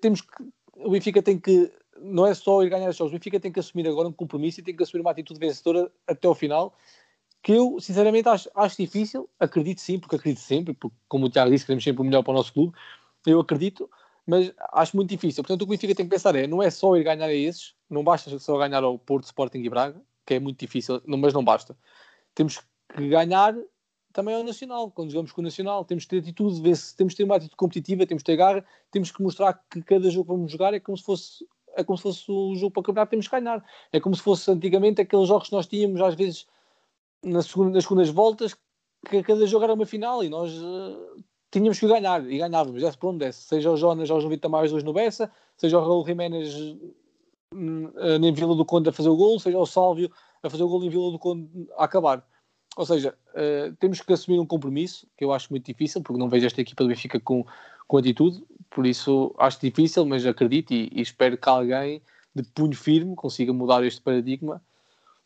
temos 0.01 0.21
que, 0.21 0.29
o 0.77 0.91
Benfica 0.91 1.23
tem 1.23 1.39
que, 1.39 1.71
não 2.01 2.27
é 2.27 2.35
só 2.35 2.63
ir 2.63 2.71
ganhar 2.71 2.89
os 2.89 2.97
jogos, 2.97 3.13
o 3.13 3.17
Benfica 3.17 3.41
tem 3.41 3.53
que 3.53 3.61
assumir 3.61 3.87
agora 3.89 4.09
um 4.09 4.13
compromisso 4.13 4.61
e 4.61 4.63
tem 4.63 4.75
que 4.75 4.83
assumir 4.83 5.01
uma 5.01 5.11
atitude 5.11 5.39
vencedora 5.39 5.91
até 6.07 6.27
ao 6.27 6.35
final, 6.35 6.77
que 7.43 7.53
eu 7.53 7.81
sinceramente 7.81 8.29
acho, 8.29 8.49
acho 8.55 8.77
difícil, 8.77 9.29
acredito 9.39 9.81
sim, 9.81 9.99
porque 9.99 10.17
acredito 10.17 10.41
sempre, 10.41 10.75
porque 10.75 10.97
como 11.09 11.27
o 11.27 11.31
Tiago 11.31 11.51
disse, 11.51 11.67
queremos 11.67 11.85
sempre 11.85 12.03
o 12.03 12.05
melhor 12.05 12.23
para 12.23 12.33
o 12.33 12.37
nosso 12.37 12.53
clube, 12.53 12.73
eu 13.27 13.41
acredito, 13.41 13.91
mas 14.27 14.53
acho 14.73 14.97
muito 14.97 15.11
difícil. 15.11 15.43
Portanto, 15.43 15.63
o 15.63 15.67
que 15.67 15.71
o 15.71 15.75
Benfica 15.77 15.95
tem 15.95 16.07
que 16.07 16.11
pensar 16.11 16.35
é, 16.37 16.47
não 16.47 16.63
é 16.63 16.71
só 16.71 16.97
ir 16.97 17.03
ganhar 17.03 17.27
a 17.27 17.35
esses, 17.35 17.75
não 17.91 18.05
basta 18.05 18.39
só 18.39 18.57
ganhar 18.59 18.83
ao 18.85 18.99
Porto, 18.99 19.25
Sporting 19.25 19.59
e 19.59 19.69
Braga, 19.69 20.01
que 20.25 20.35
é 20.35 20.41
muito 20.41 20.59
difícil, 20.59 21.03
mas 21.05 21.33
não 21.33 21.45
basta. 21.45 21.77
Temos 22.35 22.59
que 22.95 23.09
ganhar 23.09 23.55
também 24.13 24.35
ao 24.35 24.43
Nacional. 24.43 24.91
Quando 24.91 25.11
jogamos 25.11 25.33
com 25.33 25.41
o 25.41 25.45
Nacional, 25.45 25.85
temos 25.85 26.05
que 26.05 26.11
ter 26.11 26.19
atitude, 26.19 26.61
temos 26.97 27.15
que 27.15 27.17
ter 27.17 27.25
uma 27.25 27.37
atitude 27.37 27.57
competitiva, 27.57 28.07
temos 28.07 28.23
que 28.23 28.27
ter 28.27 28.37
garra, 28.37 28.65
temos 28.91 29.11
que 29.11 29.23
mostrar 29.23 29.55
que 29.71 29.83
cada 29.83 30.11
jogo 30.11 30.27
que 30.27 30.37
vamos 30.37 30.53
jogar 30.53 30.75
é 30.75 30.81
como 30.81 30.97
se 30.97 31.05
fosse 31.05 31.47
é 31.75 31.83
como 31.83 31.97
se 31.97 32.03
fosse 32.03 32.31
o 32.31 32.55
jogo 32.55 32.71
para 32.71 32.81
o 32.81 32.85
campeonato, 32.85 33.11
temos 33.11 33.27
que 33.27 33.41
ganhar. 33.41 33.65
É 33.93 33.99
como 33.99 34.15
se 34.15 34.23
fosse 34.23 34.51
antigamente 34.51 35.01
aqueles 35.01 35.29
jogos 35.29 35.49
que 35.49 35.55
nós 35.55 35.67
tínhamos, 35.67 36.01
às 36.03 36.15
vezes, 36.15 36.47
nas, 37.23 37.47
segundas, 37.47 37.75
nas 37.75 37.85
segundas 37.85 38.09
voltas 38.11 38.55
que 39.09 39.23
cada 39.23 39.47
jogo 39.47 39.65
era 39.65 39.75
uma 39.75 39.87
final 39.87 40.23
e 40.23 40.29
nós 40.29 40.53
uh, 40.53 41.17
tínhamos 41.51 41.79
que 41.79 41.89
ganhar 41.89 42.25
e 42.31 42.39
ganhávamos, 42.39 42.83
desse 42.83 42.99
por 42.99 43.09
onde 43.09 43.25
desse. 43.25 43.43
Seja 43.43 43.71
o 43.71 43.77
Jonas 43.77 44.11
aos 44.11 44.25
90 44.25 44.49
mais 44.49 44.71
dois 44.71 44.85
no 44.85 44.93
Bessa, 44.93 45.31
seja 45.57 45.79
o 45.79 45.81
Raul 45.81 46.07
Jiménez 46.07 46.55
uh, 46.55 48.25
em 48.25 48.33
Vila 48.33 48.55
do 48.55 48.65
Conde 48.65 48.89
a 48.89 48.93
fazer 48.93 49.09
o 49.09 49.17
gol, 49.17 49.39
seja 49.41 49.59
o 49.59 49.67
Sálvio 49.67 50.11
a 50.43 50.51
fazer 50.51 50.63
o 50.63 50.69
gol 50.69 50.85
em 50.85 50.91
Vila 50.91 51.11
do 51.11 51.19
Conde 51.19 51.49
a 51.77 51.85
acabar. 51.85 52.25
Ou 52.77 52.87
seja, 52.87 53.15
uh, 53.35 53.75
temos 53.77 54.01
que 54.01 54.13
assumir 54.13 54.39
um 54.39 54.47
compromisso 54.47 55.07
que 55.17 55.25
eu 55.25 55.33
acho 55.33 55.49
muito 55.51 55.67
difícil, 55.67 56.01
porque 56.03 56.19
não 56.19 56.29
vejo 56.29 56.47
esta 56.47 56.61
equipa 56.61 56.85
do 56.85 56.89
Benfica 56.89 57.21
com, 57.21 57.45
com 57.87 57.99
atitude, 57.99 58.43
por 58.71 58.87
isso 58.87 59.35
acho 59.39 59.61
difícil, 59.61 60.07
mas 60.07 60.25
acredito 60.25 60.73
e, 60.73 60.91
e 60.93 61.03
espero 61.03 61.37
que 61.37 61.49
alguém 61.49 62.01
de 62.35 62.43
punho 62.43 62.75
firme 62.75 63.15
consiga 63.15 63.53
mudar 63.53 63.85
este 63.85 64.01
paradigma 64.01 64.63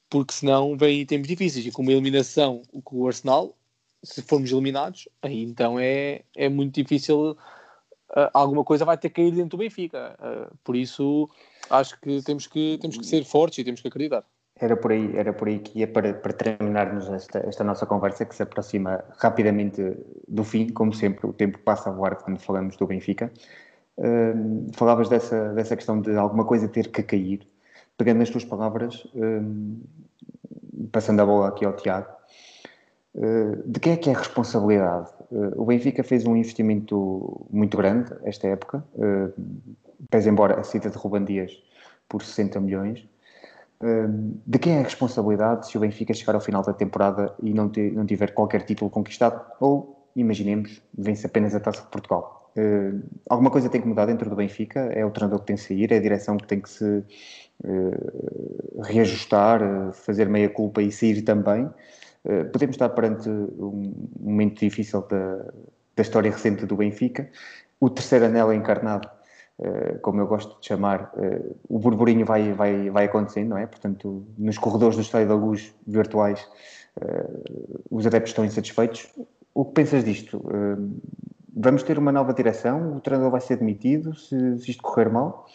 porque 0.09 0.33
senão 0.33 0.77
vem 0.77 1.05
tempos 1.05 1.29
difíceis 1.29 1.67
e 1.67 1.71
com 1.71 1.83
uma 1.83 1.93
eliminação 1.93 2.63
com 2.85 2.99
o 2.99 3.07
Arsenal, 3.07 3.55
se 4.03 4.23
formos 4.23 4.51
eliminados, 4.53 5.09
aí 5.23 5.43
então 5.43 5.79
é, 5.79 6.23
é 6.37 6.49
muito 6.49 6.75
difícil, 6.75 7.33
uh, 7.33 8.31
alguma 8.33 8.63
coisa 8.65 8.85
vai 8.85 8.97
ter 8.97 9.09
que 9.09 9.17
cair 9.17 9.33
dentro 9.33 9.51
do 9.51 9.59
Benfica. 9.59 10.17
Uh, 10.21 10.57
por 10.63 10.77
isso 10.77 11.29
acho 11.69 11.99
que 12.01 12.23
temos 12.23 12.47
que, 12.47 12.79
temos 12.81 12.97
que 12.97 13.07
ser 13.07 13.25
fortes 13.25 13.59
e 13.59 13.65
temos 13.65 13.81
que 13.81 13.89
acreditar. 13.89 14.25
Era 14.59 14.77
por 14.77 14.91
aí, 14.91 15.15
era 15.17 15.33
por 15.33 15.49
aí 15.49 15.59
que 15.59 15.81
ia 15.81 15.87
para, 15.87 16.15
para 16.15 16.33
terminarmos 16.33 17.09
esta, 17.11 17.39
esta 17.41 17.63
nossa 17.63 17.85
conversa 17.85 18.25
que 18.25 18.35
se 18.35 18.43
aproxima 18.43 19.05
rapidamente 19.19 19.83
do 20.27 20.45
fim, 20.45 20.71
como 20.71 20.95
sempre, 20.95 21.27
o 21.27 21.33
tempo 21.33 21.59
passa 21.59 21.91
a 21.91 21.93
voar 21.93 22.17
quando 22.17 22.39
falamos 22.39 22.77
do 22.77 22.87
Benfica. 22.87 23.31
Uh, 23.99 24.71
falavas 24.75 25.09
dessa, 25.09 25.53
dessa 25.55 25.77
questão 25.77 26.01
de 26.01 26.17
alguma 26.17 26.45
coisa 26.45 26.69
ter 26.69 26.89
que 26.89 27.03
cair 27.03 27.47
pegando 27.97 28.19
nas 28.19 28.31
tuas 28.31 28.45
palavras, 28.45 29.07
um, 29.15 29.81
passando 30.93 31.21
a 31.21 31.27
bola 31.27 31.49
aqui 31.49 31.65
ao 31.65 31.75
Tiago, 31.75 32.09
uh, 33.15 33.63
de 33.71 33.81
quem 33.81 33.93
é 33.93 33.97
que 33.97 34.11
é 34.11 34.15
a 34.15 34.19
responsabilidade? 34.19 35.11
Uh, 35.31 35.61
o 35.61 35.65
Benfica 35.65 36.05
fez 36.05 36.27
um 36.27 36.37
investimento 36.37 37.47
muito 37.51 37.77
grande 37.77 38.13
esta 38.25 38.47
época, 38.49 38.85
uh, 38.95 39.33
pese 40.11 40.29
embora 40.29 40.61
a 40.61 40.63
saída 40.63 40.91
de 40.91 40.97
Ruban 40.97 41.25
Dias 41.25 41.53
por 42.09 42.23
60 42.23 42.61
milhões. 42.61 43.09
De 44.47 44.59
quem 44.59 44.77
é 44.77 44.81
a 44.81 44.83
responsabilidade 44.83 45.69
se 45.69 45.77
o 45.77 45.81
Benfica 45.81 46.15
chegar 46.15 46.35
ao 46.35 46.41
final 46.41 46.63
da 46.63 46.73
temporada 46.73 47.35
e 47.43 47.53
não, 47.53 47.69
ter, 47.69 47.93
não 47.93 48.07
tiver 48.07 48.33
qualquer 48.33 48.63
título 48.63 48.91
conquistado? 48.91 49.45
Ou, 49.61 50.11
imaginemos, 50.17 50.83
vence 50.97 51.27
apenas 51.27 51.55
a 51.55 51.61
Taça 51.61 51.83
de 51.83 51.89
Portugal? 51.89 52.51
Uh, 52.57 53.03
alguma 53.29 53.51
coisa 53.51 53.69
tem 53.69 53.83
que 53.83 53.87
mudar 53.87 54.07
dentro 54.07 54.31
do 54.31 54.37
Benfica? 54.37 54.81
É 54.81 55.05
o 55.05 55.11
treinador 55.11 55.41
que 55.41 55.47
tem 55.47 55.57
que 55.57 55.63
sair? 55.63 55.93
É 55.93 55.97
a 55.97 56.01
direção 56.01 56.39
que 56.39 56.47
tem 56.47 56.59
que 56.59 56.71
se 56.71 57.05
uh, 57.65 58.83
reajustar, 58.83 59.63
uh, 59.63 59.93
fazer 59.93 60.27
meia 60.27 60.49
culpa 60.49 60.81
e 60.81 60.91
sair 60.91 61.23
também? 61.23 61.69
podemos 62.51 62.75
estar 62.75 62.89
perante 62.89 63.29
um 63.29 63.95
momento 64.19 64.59
difícil 64.59 65.01
da, 65.03 65.45
da 65.95 66.03
história 66.03 66.29
recente 66.29 66.67
do 66.67 66.75
Benfica. 66.75 67.31
O 67.79 67.89
terceiro 67.89 68.25
anel 68.25 68.53
encarnado, 68.53 69.09
como 70.03 70.21
eu 70.21 70.27
gosto 70.27 70.61
de 70.61 70.67
chamar, 70.67 71.13
o 71.69 71.79
burburinho 71.79 72.27
vai, 72.27 72.53
vai, 72.53 72.91
vai 72.91 73.05
acontecendo, 73.07 73.51
não 73.51 73.59
é? 73.59 73.67
Portanto, 73.67 74.27
nos 74.37 74.59
corredores 74.59 74.97
do 74.97 75.03
Estádio 75.03 75.29
da 75.29 75.35
Luz 75.35 75.75
virtuais, 75.87 76.47
os 77.91 78.07
adeptos 78.07 78.31
estão 78.31 78.45
insatisfeitos. 78.45 79.09
O 79.55 79.65
que 79.65 79.73
pensas 79.73 80.05
disto? 80.05 80.43
vamos 81.57 81.83
ter 81.83 81.99
uma 81.99 82.13
nova 82.13 82.35
direção? 82.35 82.97
O 82.97 83.01
treinador 83.01 83.31
vai 83.31 83.41
ser 83.41 83.57
demitido 83.57 84.15
se, 84.15 84.59
se 84.59 84.71
isto 84.73 84.83
correr 84.83 85.09
mal? 85.09 85.49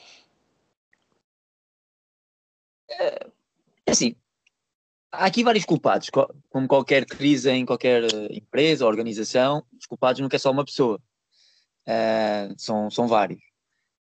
É 2.90 3.92
assim, 3.92 4.16
há 5.12 5.26
aqui 5.26 5.44
vários 5.44 5.66
culpados, 5.66 6.10
como 6.10 6.68
qualquer 6.68 7.06
crise 7.06 7.50
em 7.52 7.66
qualquer 7.66 8.04
eh, 8.04 8.28
empresa 8.32 8.86
organização, 8.86 9.64
os 9.78 9.86
culpados 9.86 10.22
nunca 10.22 10.36
é 10.36 10.40
só 10.40 10.52
uma 10.52 10.66
pessoa, 10.66 11.00
são, 12.58 12.90
são 12.90 13.08
vários. 13.08 13.51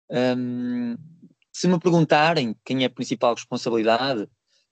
Um, 0.09 0.95
se 1.51 1.67
me 1.67 1.79
perguntarem 1.79 2.55
quem 2.65 2.83
é 2.83 2.85
a 2.87 2.89
principal 2.89 3.35
responsabilidade, 3.35 4.27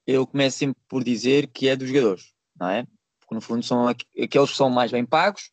eu 0.05 0.25
começo 0.25 0.57
sempre 0.57 0.81
por 0.87 1.03
dizer 1.03 1.47
que 1.47 1.67
é 1.67 1.75
dos 1.75 1.87
jogadores, 1.87 2.33
não 2.59 2.69
é? 2.69 2.85
Porque 3.19 3.35
no 3.35 3.41
fundo 3.41 3.63
são 3.63 3.87
aqueles 3.87 4.51
que 4.51 4.57
são 4.57 4.69
mais 4.69 4.91
bem 4.91 5.05
pagos, 5.05 5.51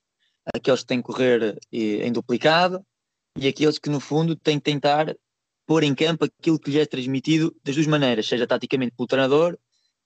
aqueles 0.55 0.81
que 0.81 0.87
têm 0.87 0.99
que 0.99 1.07
correr 1.07 1.59
eh, 1.73 2.07
em 2.07 2.12
duplicado 2.12 2.85
e 3.37 3.47
aqueles 3.47 3.79
que, 3.79 3.91
no 3.91 4.01
fundo, 4.01 4.35
têm 4.35 4.59
que 4.59 4.64
tentar 4.64 5.14
pôr 5.67 5.83
em 5.83 5.95
campo 5.95 6.25
aquilo 6.25 6.59
que 6.59 6.71
lhes 6.71 6.81
é 6.81 6.87
transmitido 6.87 7.55
das 7.62 7.75
duas 7.75 7.87
maneiras, 7.87 8.27
seja 8.27 8.47
taticamente 8.47 8.97
pelo 8.97 9.07
treinador, 9.07 9.59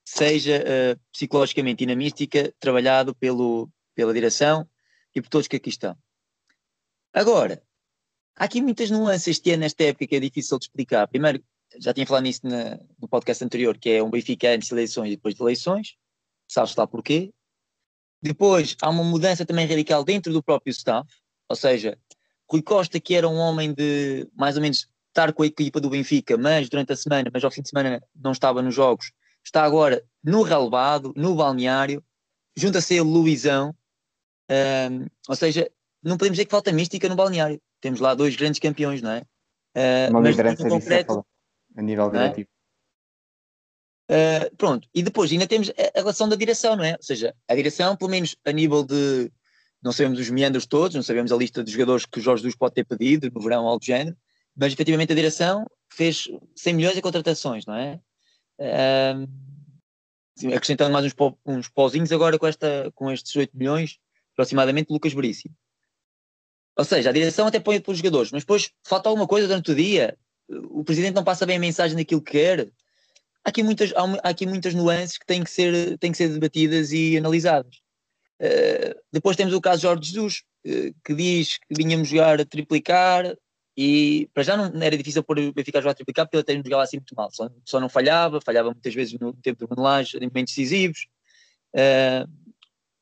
seja 0.04 0.58
uh, 0.58 1.00
psicologicamente 1.12 1.84
e 1.84 1.86
na 1.86 1.94
mística, 1.94 2.52
trabalhado 2.58 3.14
pelo, 3.14 3.70
pela 3.94 4.12
direção 4.12 4.68
e 5.14 5.22
por 5.22 5.28
todos 5.28 5.46
que 5.46 5.56
aqui 5.56 5.68
estão. 5.68 5.96
Agora, 7.12 7.62
há 8.36 8.44
aqui 8.44 8.60
muitas 8.60 8.90
nuances 8.90 9.28
este 9.28 9.50
ano, 9.50 9.60
nesta 9.60 9.84
época, 9.84 10.06
que 10.06 10.16
é 10.16 10.20
difícil 10.20 10.58
de 10.58 10.64
explicar. 10.66 11.06
Primeiro, 11.08 11.42
já 11.78 11.92
tinha 11.92 12.06
falado 12.06 12.24
nisso 12.24 12.40
na, 12.44 12.78
no 13.00 13.08
podcast 13.08 13.44
anterior, 13.44 13.78
que 13.78 13.90
é 13.90 14.02
um 14.02 14.10
Benfica 14.10 14.50
antes 14.50 14.68
de 14.68 14.74
eleições 14.74 15.08
e 15.08 15.16
depois 15.16 15.34
de 15.34 15.42
eleições. 15.42 15.96
Sabes 16.48 16.74
lá 16.76 16.86
porquê? 16.86 17.32
Depois 18.22 18.76
há 18.80 18.90
uma 18.90 19.02
mudança 19.02 19.44
também 19.44 19.66
radical 19.66 20.04
dentro 20.04 20.32
do 20.32 20.42
próprio 20.42 20.70
staff, 20.70 21.08
ou 21.48 21.56
seja, 21.56 21.98
Rui 22.48 22.62
Costa, 22.62 23.00
que 23.00 23.14
era 23.14 23.28
um 23.28 23.36
homem 23.36 23.72
de 23.72 24.28
mais 24.34 24.56
ou 24.56 24.62
menos 24.62 24.86
estar 25.08 25.32
com 25.32 25.42
a 25.42 25.46
equipa 25.46 25.80
do 25.80 25.90
Benfica, 25.90 26.36
mas 26.36 26.68
durante 26.68 26.92
a 26.92 26.96
semana, 26.96 27.30
mas 27.32 27.44
ao 27.44 27.50
fim 27.50 27.62
de 27.62 27.68
semana 27.68 28.02
não 28.14 28.32
estava 28.32 28.62
nos 28.62 28.74
jogos, 28.74 29.12
está 29.44 29.64
agora 29.64 30.04
no 30.22 30.42
relevado, 30.42 31.12
no 31.16 31.34
balneário, 31.34 32.02
junta-se 32.56 32.94
ele 32.94 33.02
Luizão, 33.02 33.74
um, 34.50 35.06
ou 35.28 35.36
seja, 35.36 35.70
não 36.02 36.16
podemos 36.16 36.36
dizer 36.36 36.44
que 36.46 36.50
falta 36.50 36.72
mística 36.72 37.08
no 37.08 37.16
balneário. 37.16 37.60
Temos 37.82 38.00
lá 38.00 38.14
dois 38.14 38.36
grandes 38.36 38.60
campeões, 38.60 39.02
não 39.02 39.10
é? 39.10 39.22
Uh, 39.76 40.10
Uma 40.10 40.20
liderança 40.20 40.66
concreto, 40.68 41.26
a 41.76 41.82
nível 41.82 42.06
é? 42.06 42.10
diretivo. 42.10 42.48
Uh, 44.08 44.56
pronto, 44.56 44.88
e 44.94 45.02
depois 45.02 45.32
ainda 45.32 45.46
temos 45.46 45.70
a, 45.70 45.98
relação 45.98 46.28
da 46.28 46.36
direção, 46.36 46.76
não 46.76 46.84
é? 46.84 46.92
Ou 46.92 47.02
seja, 47.02 47.34
a 47.48 47.54
direção, 47.54 47.96
pelo 47.96 48.10
menos 48.10 48.36
a 48.44 48.52
nível 48.52 48.84
de. 48.84 49.30
Não 49.82 49.90
sabemos 49.90 50.20
os 50.20 50.30
meandros 50.30 50.64
todos, 50.64 50.94
não 50.94 51.02
sabemos 51.02 51.32
a 51.32 51.36
lista 51.36 51.64
de 51.64 51.72
jogadores 51.72 52.06
que 52.06 52.20
o 52.20 52.22
Jorge 52.22 52.42
Jesus 52.42 52.56
pode 52.56 52.74
ter 52.74 52.84
pedido 52.84 53.28
no 53.34 53.40
verão, 53.40 53.66
algo 53.66 53.80
do 53.80 53.84
género, 53.84 54.16
mas 54.56 54.72
efetivamente 54.72 55.12
a 55.12 55.16
direção 55.16 55.66
fez 55.92 56.28
100 56.54 56.74
milhões 56.74 56.94
de 56.94 57.02
contratações, 57.02 57.66
não 57.66 57.74
é? 57.74 58.00
Uh, 58.60 60.54
acrescentando 60.54 60.92
mais 60.92 61.04
uns, 61.04 61.14
uns 61.44 61.68
pauzinhos 61.68 62.12
agora 62.12 62.38
com, 62.38 62.46
esta, 62.46 62.92
com 62.94 63.10
estes 63.10 63.34
8 63.34 63.56
milhões, 63.56 63.98
aproximadamente, 64.34 64.92
Lucas 64.92 65.12
Veríssimo. 65.12 65.54
Ou 66.76 66.84
seja, 66.84 67.10
a 67.10 67.12
direção 67.12 67.46
até 67.46 67.60
põe 67.60 67.80
pelos 67.80 67.98
jogadores, 67.98 68.32
mas 68.32 68.42
depois 68.42 68.70
falta 68.82 69.08
alguma 69.08 69.26
coisa 69.26 69.46
durante 69.46 69.72
o 69.72 69.74
dia, 69.74 70.16
o 70.48 70.82
presidente 70.84 71.14
não 71.14 71.24
passa 71.24 71.46
bem 71.46 71.56
a 71.56 71.60
mensagem 71.60 71.96
daquilo 71.96 72.22
que 72.22 72.32
quer, 72.32 72.68
há 73.44 73.50
aqui 73.50 73.62
muitas, 73.62 73.92
há, 73.92 74.30
aqui 74.30 74.46
muitas 74.46 74.74
nuances 74.74 75.18
que 75.18 75.26
têm 75.26 75.44
que 75.44 75.50
ser, 75.50 75.98
têm 75.98 76.12
que 76.12 76.18
ser 76.18 76.28
debatidas 76.28 76.92
e 76.92 77.16
analisadas. 77.16 77.76
Uh, 78.40 78.98
depois 79.12 79.36
temos 79.36 79.54
o 79.54 79.60
caso 79.60 79.78
de 79.78 79.82
Jorge 79.82 80.10
Jesus, 80.10 80.42
uh, 80.66 80.94
que 81.04 81.14
diz 81.14 81.58
que 81.58 81.74
vinhamos 81.76 82.08
jogar 82.08 82.40
a 82.40 82.44
triplicar 82.44 83.36
e 83.76 84.28
para 84.34 84.42
já 84.42 84.56
não 84.56 84.82
era 84.82 84.96
difícil 84.96 85.22
pôr 85.22 85.38
o 85.38 85.52
Benfica 85.52 85.78
a 85.78 85.80
jogar 85.80 85.92
a 85.92 85.94
triplicar 85.94 86.26
porque 86.26 86.36
ele 86.36 86.42
até 86.42 86.54
não 86.54 86.62
jogava 86.64 86.82
assim 86.82 86.96
muito 86.96 87.14
mal, 87.14 87.30
só, 87.32 87.48
só 87.64 87.80
não 87.80 87.88
falhava, 87.88 88.40
falhava 88.40 88.70
muitas 88.70 88.94
vezes 88.94 89.18
no 89.18 89.32
tempo 89.34 89.64
de 89.64 89.70
manelagem, 89.70 90.20
em 90.22 90.26
momentos 90.26 90.54
decisivos. 90.54 91.06
Uh, 91.74 92.28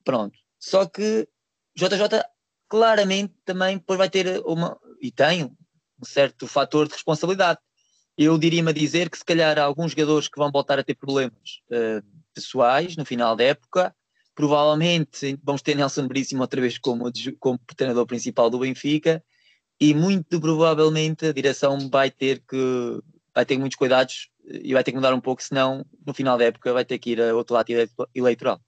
pronto. 0.04 0.38
Só 0.58 0.84
que 0.84 1.26
JJ 1.74 2.22
claramente 2.70 3.34
também 3.44 3.76
depois 3.76 3.98
vai 3.98 4.08
ter 4.08 4.40
uma, 4.46 4.78
e 5.02 5.10
tem 5.10 5.44
um 5.44 6.04
certo 6.04 6.46
fator 6.46 6.86
de 6.86 6.94
responsabilidade 6.94 7.58
eu 8.22 8.36
diria-me 8.36 8.68
a 8.68 8.74
dizer 8.74 9.08
que 9.08 9.16
se 9.16 9.24
calhar 9.24 9.58
há 9.58 9.62
alguns 9.62 9.92
jogadores 9.92 10.28
que 10.28 10.38
vão 10.38 10.50
voltar 10.52 10.78
a 10.78 10.84
ter 10.84 10.94
problemas 10.94 11.62
uh, 11.70 12.06
pessoais 12.34 12.94
no 12.94 13.04
final 13.04 13.34
da 13.34 13.44
época. 13.44 13.94
Provavelmente 14.34 15.38
vamos 15.42 15.62
ter 15.62 15.74
Nelson 15.74 16.06
Veríssimo 16.06 16.42
outra 16.42 16.60
vez 16.60 16.76
como, 16.76 17.10
como 17.38 17.58
treinador 17.74 18.06
principal 18.06 18.50
do 18.50 18.58
Benfica 18.58 19.24
e 19.80 19.94
muito 19.94 20.38
provavelmente 20.38 21.26
a 21.26 21.32
direção 21.32 21.88
vai 21.88 22.10
ter 22.10 22.42
que 22.46 23.00
vai 23.34 23.46
ter 23.46 23.58
muitos 23.58 23.76
cuidados 23.76 24.28
e 24.44 24.74
vai 24.74 24.84
ter 24.84 24.90
que 24.90 24.96
mudar 24.96 25.14
um 25.14 25.20
pouco, 25.20 25.42
senão 25.42 25.86
no 26.06 26.12
final 26.12 26.36
da 26.36 26.44
época 26.44 26.74
vai 26.74 26.84
ter 26.84 26.98
que 26.98 27.12
ir 27.12 27.22
a 27.22 27.34
outro 27.34 27.54
lado 27.54 27.68
eleitoral. 28.14 28.60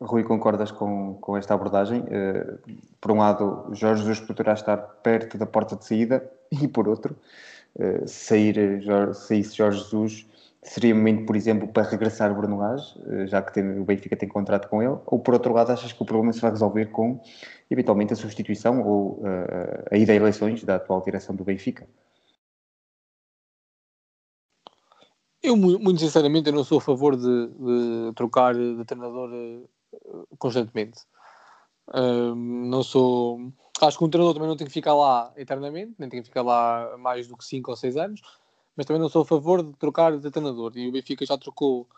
Rui, 0.00 0.24
concordas 0.24 0.72
com, 0.72 1.14
com 1.20 1.36
esta 1.36 1.54
abordagem? 1.54 2.00
Uh, 2.00 2.58
por 3.00 3.12
um 3.12 3.18
lado, 3.18 3.68
Jorge 3.72 4.02
Jesus 4.02 4.20
poderá 4.20 4.52
estar 4.52 4.76
perto 4.76 5.38
da 5.38 5.46
porta 5.46 5.76
de 5.76 5.84
saída 5.84 6.28
e 6.50 6.66
por 6.66 6.88
outro, 6.88 7.16
uh, 7.76 8.06
sair 8.06 8.80
Jorge, 8.82 9.14
saísse 9.14 9.56
Jorge 9.56 9.78
Jesus 9.78 10.26
seria 10.62 10.94
momento, 10.94 11.24
por 11.24 11.36
exemplo, 11.36 11.66
para 11.68 11.88
regressar 11.88 12.34
Bruno 12.34 12.58
Lage, 12.58 12.94
já 13.28 13.40
que 13.40 13.54
tem, 13.54 13.78
o 13.78 13.84
Benfica 13.84 14.14
tem 14.14 14.28
contrato 14.28 14.68
com 14.68 14.82
ele, 14.82 14.94
ou 15.06 15.18
por 15.18 15.32
outro 15.32 15.54
lado 15.54 15.72
achas 15.72 15.90
que 15.90 16.02
o 16.02 16.04
problema 16.04 16.34
se 16.34 16.40
vai 16.42 16.50
resolver 16.50 16.84
com 16.86 17.18
eventualmente 17.70 18.12
a 18.12 18.16
substituição 18.16 18.82
ou 18.82 19.22
a 19.90 19.96
ida 19.96 20.12
a 20.12 20.16
eleições 20.16 20.62
da 20.62 20.74
atual 20.74 21.00
direção 21.00 21.34
do 21.34 21.44
Benfica? 21.44 21.86
Eu, 25.42 25.56
muito 25.56 26.00
sinceramente, 26.00 26.48
eu 26.48 26.54
não 26.54 26.64
sou 26.64 26.78
a 26.78 26.82
favor 26.82 27.16
de, 27.16 27.46
de 27.48 28.12
trocar 28.14 28.54
de 28.54 28.84
treinador 28.84 29.30
eh, 29.32 29.68
constantemente. 30.38 31.00
Uh, 31.88 32.34
não 32.34 32.82
sou. 32.82 33.52
Acho 33.80 33.98
que 33.98 34.04
um 34.04 34.10
treinador 34.10 34.34
também 34.34 34.48
não 34.48 34.56
tem 34.56 34.66
que 34.66 34.72
ficar 34.72 34.94
lá 34.94 35.32
eternamente, 35.36 35.94
nem 35.98 36.08
tem 36.08 36.20
que 36.20 36.28
ficar 36.28 36.42
lá 36.42 36.96
mais 36.98 37.26
do 37.26 37.36
que 37.36 37.44
5 37.44 37.70
ou 37.70 37.76
6 37.76 37.96
anos, 37.96 38.20
mas 38.76 38.84
também 38.84 39.00
não 39.00 39.08
sou 39.08 39.22
a 39.22 39.24
favor 39.24 39.62
de 39.62 39.72
trocar 39.78 40.16
de 40.18 40.30
treinador. 40.30 40.72
E 40.76 40.88
o 40.88 40.92
Benfica 40.92 41.24
já 41.24 41.38
trocou 41.38 41.88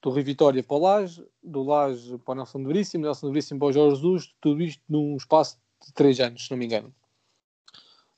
do 0.00 0.10
Rio 0.10 0.24
Vitória 0.24 0.62
para 0.62 0.76
o 0.76 0.80
Laje, 0.80 1.26
do 1.42 1.62
Laje 1.64 2.16
para 2.18 2.32
o 2.32 2.34
Nelson 2.36 2.60
de 2.60 2.66
Veríssimo, 2.66 3.04
Nelson 3.04 3.26
de 3.26 3.32
Veríssimo 3.32 3.58
para 3.58 3.68
o 3.68 3.72
Jorge 3.72 3.96
Jesus, 3.96 4.34
tudo 4.40 4.62
isto 4.62 4.82
num 4.88 5.16
espaço 5.16 5.58
de 5.84 5.92
3 5.92 6.20
anos, 6.20 6.44
se 6.44 6.50
não 6.50 6.58
me 6.58 6.66
engano. 6.66 6.94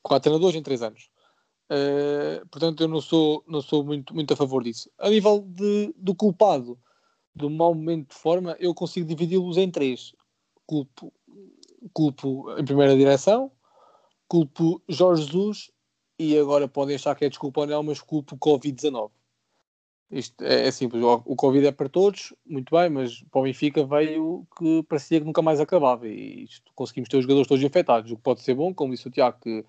Quatro 0.03 0.29
treinadores 0.29 0.55
em 0.55 0.63
3 0.63 0.83
anos. 0.83 1.09
Uh, 1.69 2.47
portanto, 2.47 2.81
eu 2.81 2.87
não 2.87 3.01
sou, 3.01 3.43
não 3.47 3.61
sou 3.61 3.83
muito, 3.83 4.13
muito 4.13 4.33
a 4.33 4.37
favor 4.37 4.63
disso. 4.63 4.89
A 4.97 5.09
nível 5.09 5.41
de, 5.41 5.93
do 5.97 6.15
culpado 6.15 6.79
do 7.35 7.49
mau 7.49 7.73
momento 7.73 8.09
de 8.09 8.15
forma, 8.15 8.55
eu 8.59 8.73
consigo 8.73 9.07
dividi-los 9.07 9.57
em 9.57 9.69
três. 9.69 10.13
Culpo, 10.65 11.13
culpo 11.93 12.57
em 12.57 12.65
primeira 12.65 12.95
direção, 12.95 13.51
culpo 14.27 14.81
Jorge 14.87 15.23
Jesus 15.23 15.71
e 16.19 16.37
agora 16.37 16.67
podem 16.67 16.95
achar 16.95 17.15
que 17.15 17.25
é 17.25 17.29
desculpa 17.29 17.61
ou 17.61 17.67
não, 17.67 17.83
mas 17.83 18.01
culpo 18.01 18.35
o 18.35 18.39
Covid-19. 18.39 19.11
Isto 20.09 20.41
é, 20.41 20.67
é, 20.67 20.71
simples, 20.71 21.03
o 21.03 21.35
Covid 21.35 21.67
é 21.67 21.71
para 21.71 21.89
todos, 21.89 22.33
muito 22.45 22.73
bem, 22.73 22.89
mas 22.89 23.21
para 23.29 23.41
o 23.41 23.43
Benfica 23.43 23.85
veio 23.85 24.47
que 24.57 24.81
parecia 24.83 25.19
que 25.19 25.25
nunca 25.25 25.41
mais 25.41 25.59
acabava 25.59 26.07
e 26.07 26.45
isto, 26.45 26.71
conseguimos 26.73 27.09
ter 27.09 27.17
os 27.17 27.23
jogadores 27.23 27.47
todos 27.47 27.61
infectados, 27.61 28.09
o 28.09 28.15
que 28.15 28.21
pode 28.21 28.41
ser 28.41 28.55
bom, 28.55 28.73
como 28.73 28.93
disse 28.93 29.07
o 29.07 29.11
Tiago, 29.11 29.37
que 29.41 29.65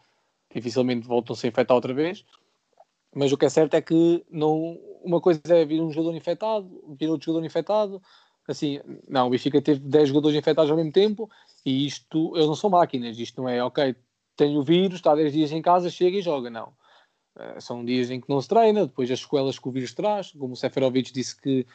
dificilmente 0.55 1.07
voltam 1.07 1.35
-se 1.35 1.47
a 1.47 1.51
infectar 1.51 1.75
outra 1.75 1.95
vez. 1.95 2.25
Mas 3.15 3.33
o 3.33 3.39
que 3.39 3.47
é 3.47 3.49
certo 3.49 3.75
é 3.75 3.81
que 3.81 4.25
não, 4.31 4.79
uma 5.03 5.21
coisa 5.21 5.41
é 5.49 5.65
vir 5.65 5.81
um 5.81 5.91
jogador 5.91 6.17
infectado, 6.17 6.69
vir 6.99 7.09
outro 7.09 7.27
jogador 7.27 7.47
infectado. 7.47 8.03
Assim, 8.47 8.81
não, 9.07 9.27
o 9.27 9.31
Benfica 9.31 9.61
teve 9.61 9.81
10 9.81 10.09
jogadores 10.09 10.37
infectados 10.37 10.71
ao 10.71 10.77
mesmo 10.77 10.93
tempo 10.93 11.31
e 11.65 11.87
isto, 11.87 12.33
eles 12.35 12.47
não 12.47 12.55
são 12.55 12.71
máquinas. 12.71 13.19
Isto 13.19 13.43
não 13.43 13.49
é, 13.49 13.63
ok, 13.63 13.95
tem 14.37 14.57
o 14.57 14.63
vírus, 14.63 14.97
está 14.97 15.15
10 15.15 15.33
dias 15.33 15.53
em 15.53 15.61
casa, 15.61 15.91
chega 15.91 16.19
e 16.19 16.23
joga. 16.23 16.49
Não. 16.49 16.73
Uh, 17.37 17.61
são 17.61 17.85
dias 17.85 18.11
em 18.11 18.21
que 18.21 18.29
não 18.29 18.41
se 18.41 18.49
treina, 18.49 18.87
depois 18.87 19.11
as 19.11 19.21
sequelas 19.21 19.59
que 19.59 19.69
o 19.69 19.73
vírus 19.73 19.95
traz, 19.95 20.33
como 20.33 20.55
o 20.55 20.57
Seferovic 20.57 21.13
disse 21.13 21.41
que, 21.41 21.67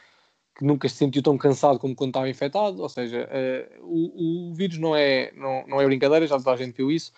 que 0.56 0.64
nunca 0.64 0.88
se 0.88 0.96
sentiu 0.96 1.22
tão 1.22 1.38
cansado 1.38 1.78
como 1.78 1.94
quando 1.94 2.10
estava 2.10 2.28
infectado. 2.28 2.82
Ou 2.82 2.88
seja, 2.88 3.28
uh, 3.28 3.84
o, 3.84 4.50
o, 4.50 4.54
vírus 4.54 4.78
não 4.78 4.96
é, 4.96 5.32
não, 5.32 5.66
não 5.66 5.80
é 5.80 5.86
brincadeira, 5.86 6.26
já 6.26 6.36
toda 6.38 6.52
a 6.52 6.56
gente 6.56 6.76
viu 6.76 6.90
isso 6.90 7.12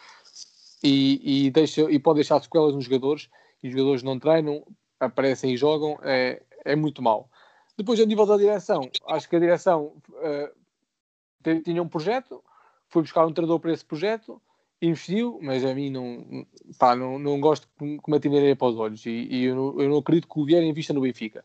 e, 0.82 1.46
e, 1.46 1.50
deixa, 1.50 1.82
e 1.90 1.98
pode 1.98 2.16
deixar 2.16 2.42
sequelas 2.42 2.74
nos 2.74 2.84
jogadores 2.84 3.28
e 3.62 3.68
os 3.68 3.72
jogadores 3.72 4.02
não 4.02 4.18
treinam, 4.18 4.62
aparecem 5.00 5.52
e 5.52 5.56
jogam, 5.56 5.98
é, 6.02 6.42
é 6.64 6.76
muito 6.76 7.02
mal 7.02 7.28
Depois, 7.76 8.00
a 8.00 8.06
nível 8.06 8.26
da 8.26 8.36
direção, 8.36 8.90
acho 9.08 9.28
que 9.28 9.36
a 9.36 9.40
direção 9.40 9.92
uh, 10.10 11.62
tinha 11.62 11.82
um 11.82 11.88
projeto, 11.88 12.42
foi 12.88 13.02
buscar 13.02 13.26
um 13.26 13.32
treinador 13.32 13.60
para 13.60 13.72
esse 13.72 13.84
projeto, 13.84 14.40
investiu, 14.80 15.38
mas 15.42 15.64
a 15.64 15.74
mim 15.74 15.90
não, 15.90 16.46
pá, 16.78 16.94
não, 16.94 17.18
não 17.18 17.40
gosto 17.40 17.68
que 17.78 17.84
me 17.84 18.16
atirem 18.16 18.56
para 18.56 18.68
os 18.68 18.76
olhos 18.76 19.04
e, 19.06 19.10
e 19.10 19.44
eu, 19.44 19.54
não, 19.54 19.80
eu, 19.80 19.88
não, 19.88 19.98
acredito 19.98 20.28
que 20.28 20.38
o 20.38 20.44
Vieira 20.44 20.66
invista 20.66 20.92
no 20.92 21.00
Benfica. 21.00 21.44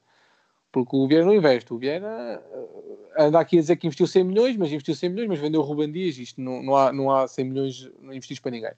Porque 0.71 0.95
o 0.95 1.05
Vieira 1.05 1.25
não 1.25 1.33
investe. 1.33 1.73
O 1.73 1.77
Vieira 1.77 2.41
uh, 2.53 2.97
anda 3.17 3.39
aqui 3.39 3.57
a 3.57 3.61
dizer 3.61 3.75
que 3.75 3.87
investiu 3.87 4.07
100 4.07 4.23
milhões, 4.23 4.57
mas 4.57 4.71
investiu 4.71 4.95
100 4.95 5.09
milhões, 5.09 5.29
mas 5.29 5.39
vendeu 5.39 5.61
o 5.61 5.63
Ruben 5.63 5.91
Dias. 5.91 6.17
Isto 6.17 6.39
não, 6.39 6.63
não, 6.63 6.75
há, 6.75 6.93
não 6.93 7.11
há 7.11 7.27
100 7.27 7.45
milhões 7.45 7.91
investidos 8.03 8.39
para 8.39 8.51
ninguém. 8.51 8.71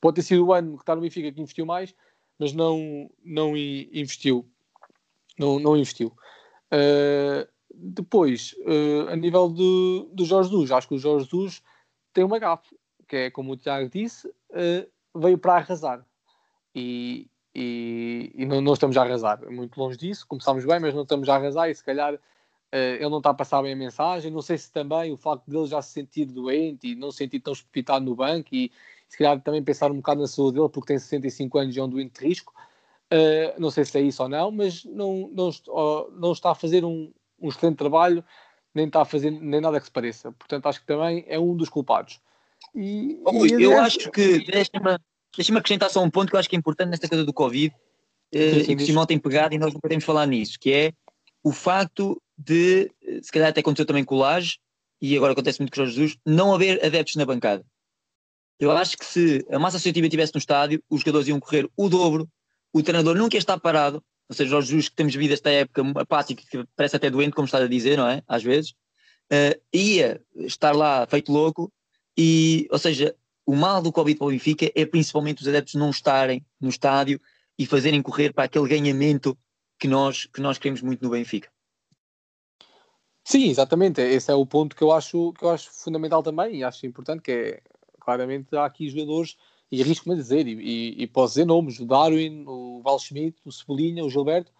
Pode 0.00 0.16
ter 0.16 0.22
sido 0.22 0.46
o 0.46 0.52
ano 0.52 0.76
que 0.76 0.82
está 0.82 0.94
no 0.94 1.02
Benfica 1.02 1.32
que 1.32 1.40
investiu 1.40 1.66
mais, 1.66 1.94
mas 2.38 2.52
não, 2.52 3.10
não 3.24 3.56
investiu. 3.56 4.48
Não, 5.38 5.58
não 5.58 5.76
investiu. 5.76 6.12
Uh, 6.72 7.46
depois, 7.74 8.54
uh, 8.60 9.08
a 9.10 9.16
nível 9.16 9.48
do, 9.48 10.08
do 10.12 10.24
Jorge 10.24 10.50
Jesus, 10.50 10.72
acho 10.72 10.88
que 10.88 10.94
o 10.94 10.98
Jorge 10.98 11.24
Jesus 11.24 11.62
tem 12.12 12.24
uma 12.24 12.38
gafe, 12.38 12.76
que 13.06 13.16
é 13.16 13.30
como 13.30 13.52
o 13.52 13.56
Tiago 13.56 13.88
disse, 13.88 14.26
uh, 14.28 15.18
veio 15.18 15.38
para 15.38 15.56
arrasar. 15.56 16.04
E, 16.74 17.28
e, 17.54 18.32
e 18.34 18.46
não, 18.46 18.60
não, 18.60 18.72
estamos 18.74 18.96
a 18.96 19.02
arrasar. 19.02 19.40
Muito 19.50 19.78
longe 19.78 19.96
disso, 19.96 20.26
começámos 20.26 20.64
bem, 20.64 20.80
mas 20.80 20.94
não 20.94 21.02
estamos 21.02 21.28
a 21.28 21.36
arrasar 21.36 21.70
e 21.70 21.74
se 21.74 21.84
calhar 21.84 22.18
ele 22.72 23.08
não 23.08 23.18
está 23.18 23.30
a 23.30 23.34
passar 23.34 23.62
bem 23.62 23.72
a 23.72 23.76
mensagem. 23.76 24.30
Não 24.30 24.42
sei 24.42 24.58
se 24.58 24.70
também 24.70 25.10
o 25.10 25.16
facto 25.16 25.48
dele 25.48 25.66
já 25.66 25.80
se 25.80 25.92
sentir 25.92 26.26
doente 26.26 26.88
e 26.88 26.94
não 26.94 27.10
se 27.10 27.18
sentir 27.18 27.40
tão 27.40 27.54
espetado 27.54 28.04
no 28.04 28.14
banco 28.14 28.48
e, 28.52 28.70
se 29.08 29.18
calhar 29.18 29.40
também 29.40 29.62
pensar 29.62 29.90
um 29.90 29.96
bocado 29.96 30.20
na 30.20 30.26
saúde 30.26 30.58
dele, 30.58 30.68
porque 30.68 30.88
tem 30.88 30.98
65 30.98 31.58
anos 31.58 31.76
e 31.76 31.78
é 31.78 31.82
um 31.82 31.88
doente 31.88 32.20
de 32.20 32.26
risco. 32.26 32.52
Uh, 33.12 33.60
não 33.60 33.70
sei 33.70 33.84
se 33.84 33.98
é 33.98 34.02
isso 34.02 34.22
ou 34.22 34.28
não, 34.28 34.50
mas 34.50 34.84
não, 34.84 35.30
não, 35.32 35.50
não 36.18 36.32
está 36.32 36.50
a 36.50 36.54
fazer 36.54 36.84
um, 36.84 37.12
um 37.40 37.48
excelente 37.48 37.76
trabalho, 37.76 38.24
nem 38.74 38.86
está 38.86 39.02
a 39.02 39.04
fazer 39.04 39.30
nem 39.30 39.60
nada 39.60 39.78
que 39.78 39.86
se 39.86 39.92
pareça. 39.92 40.32
Portanto, 40.32 40.66
acho 40.66 40.80
que 40.80 40.86
também 40.86 41.24
é 41.28 41.38
um 41.38 41.56
dos 41.56 41.68
culpados. 41.68 42.20
E, 42.74 43.20
oh, 43.24 43.46
e 43.46 43.62
eu 43.62 43.78
acho 43.78 44.10
que 44.10 44.44
deixa-me 44.44 44.98
deixa 45.36 45.56
acrescentar 45.56 45.90
só 45.90 46.02
um 46.02 46.10
ponto 46.10 46.30
que 46.30 46.36
eu 46.36 46.40
acho 46.40 46.48
que 46.48 46.56
é 46.56 46.58
importante 46.58 46.90
nesta 46.90 47.08
coisa 47.08 47.24
do 47.24 47.32
Covid 47.32 47.74
sim, 48.32 48.72
e 48.72 48.76
que 48.76 48.82
o 48.82 48.86
Simão 48.86 49.06
tem 49.06 49.18
pegado 49.18 49.54
e 49.54 49.58
nós 49.58 49.72
não 49.72 49.80
podemos 49.80 50.04
falar 50.04 50.26
nisso, 50.26 50.58
que 50.58 50.72
é 50.72 50.92
o 51.42 51.52
facto 51.52 52.20
de, 52.36 52.90
se 53.22 53.30
calhar 53.30 53.50
até 53.50 53.60
aconteceu 53.60 53.86
também 53.86 54.04
com 54.04 54.16
o 54.16 54.18
Laje, 54.18 54.58
e 55.00 55.16
agora 55.16 55.32
acontece 55.32 55.60
muito 55.60 55.72
com 55.72 55.80
o 55.80 55.84
Jorge 55.84 55.94
Jesus, 55.94 56.18
não 56.24 56.54
haver 56.54 56.84
adeptos 56.84 57.16
na 57.16 57.24
bancada. 57.24 57.64
Eu 58.58 58.70
acho 58.72 58.96
que 58.96 59.04
se 59.04 59.46
a 59.50 59.58
massa 59.58 59.76
associativa 59.76 60.06
estivesse 60.06 60.34
no 60.34 60.38
estádio, 60.38 60.82
os 60.88 61.00
jogadores 61.00 61.28
iam 61.28 61.38
correr 61.38 61.68
o 61.76 61.88
dobro, 61.88 62.28
o 62.72 62.82
treinador 62.82 63.16
nunca 63.16 63.36
estar 63.36 63.58
parado, 63.60 64.02
ou 64.28 64.34
seja, 64.34 64.56
os 64.56 64.66
juros 64.66 64.88
que 64.88 64.96
temos 64.96 65.14
vivido 65.14 65.34
esta 65.34 65.50
época 65.50 65.82
apática, 66.00 66.42
que 66.50 66.64
parece 66.74 66.96
até 66.96 67.10
doente, 67.10 67.34
como 67.34 67.46
está 67.46 67.58
a 67.58 67.66
dizer, 67.68 67.96
não 67.96 68.08
é? 68.08 68.22
Às 68.26 68.42
vezes, 68.42 68.70
uh, 69.30 69.60
ia 69.72 70.20
estar 70.36 70.74
lá 70.74 71.06
feito 71.06 71.30
louco, 71.30 71.72
e, 72.16 72.66
ou 72.70 72.78
seja, 72.78 73.14
o 73.44 73.54
mal 73.54 73.82
do 73.82 73.92
Covid 73.92 74.18
para 74.18 74.26
o 74.26 74.30
Benfica 74.30 74.70
é 74.74 74.86
principalmente 74.86 75.42
os 75.42 75.48
adeptos 75.48 75.74
não 75.74 75.90
estarem 75.90 76.44
no 76.60 76.68
estádio 76.68 77.20
e 77.58 77.66
fazerem 77.66 78.02
correr 78.02 78.32
para 78.32 78.44
aquele 78.44 78.68
ganhamento 78.68 79.38
que 79.78 79.86
nós, 79.86 80.26
que 80.26 80.40
nós 80.40 80.58
queremos 80.58 80.82
muito 80.82 81.04
no 81.04 81.10
Benfica. 81.10 81.48
Sim, 83.24 83.48
exatamente. 83.48 84.00
Esse 84.00 84.30
é 84.30 84.34
o 84.34 84.46
ponto 84.46 84.74
que 84.74 84.82
eu 84.82 84.92
acho, 84.92 85.32
que 85.34 85.44
eu 85.44 85.50
acho 85.50 85.70
fundamental 85.72 86.22
também 86.22 86.56
e 86.56 86.64
acho 86.64 86.86
importante, 86.86 87.22
que 87.22 87.32
é 87.32 87.62
claramente 88.06 88.56
há 88.56 88.64
aqui 88.64 88.88
jogadores, 88.88 89.36
e 89.70 89.82
arrisco-me 89.82 90.14
a 90.14 90.18
dizer, 90.18 90.46
e, 90.46 90.52
e, 90.52 91.02
e, 91.02 91.06
posso 91.08 91.34
dizer 91.34 91.44
nomes, 91.44 91.80
o 91.80 91.84
Darwin, 91.84 92.44
o 92.46 92.80
Val 92.82 93.00
Schmidt, 93.00 93.36
o 93.44 93.50
Cebolinha, 93.50 94.04
o 94.04 94.08
Gilberto. 94.08 94.52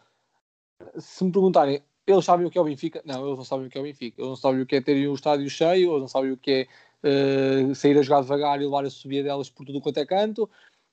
Se 0.99 1.23
me 1.23 1.31
perguntarem, 1.31 1.81
eles 2.05 2.25
sabem 2.25 2.45
o 2.45 2.51
que 2.51 2.59
é 2.59 2.61
o 2.61 2.65
Benfica? 2.65 3.01
Não, 3.05 3.25
eles 3.25 3.39
não 3.39 3.45
sabem 3.45 3.69
o 3.69 3.71
que 3.71 3.79
é 3.79 3.81
o 3.81 3.85
Benfica. 3.85 4.21
Eles 4.21 4.31
não 4.31 4.37
sabem 4.37 4.63
o 4.63 4.67
que 4.67 4.77
é 4.77 4.81
ter 4.81 5.09
um 5.09 5.15
estádio 5.15 5.49
cheio, 5.49 5.91
eles 5.93 6.01
não 6.01 6.09
sabem 6.09 6.33
o 6.33 6.37
que 6.37 6.69
é 7.03 7.69
uh, 7.71 7.75
sair 7.75 7.97
a 7.97 8.03
jogar 8.03 8.23
devagar 8.23 8.61
e 8.61 8.65
levar 8.65 8.85
a 8.85 8.91
subida 8.91 9.25
delas 9.25 9.49
por 9.49 9.65
tudo 9.65 9.81
quanto 9.81 9.99
é 9.99 10.07
canto. 10.07 10.51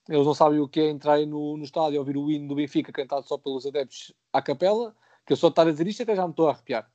Eles 0.08 0.26
não 0.26 0.34
sabem 0.36 0.60
o 0.60 0.68
que 0.68 0.80
é 0.80 0.90
entrar 0.90 1.20
no, 1.26 1.58
no 1.58 1.64
estádio 1.64 1.96
e 1.96 2.00
ouvir 2.00 2.18
o 2.18 2.30
hino 2.30 2.48
do 2.48 2.56
Benfica 2.56 2.92
cantado 2.92 3.28
só 3.28 3.38
pelos 3.38 3.66
adeptos 3.66 4.14
à 4.32 4.42
capela, 4.42 4.96
que 5.26 5.34
eu 5.34 5.38
só 5.38 5.48
estar 5.48 5.68
a 5.68 5.72
dizer 5.72 5.88
isto 5.88 6.04
até 6.04 6.16
já 6.16 6.26
me 6.26 6.32
estou 6.32 6.48
a 6.48 6.52
arrepiar. 6.52 6.90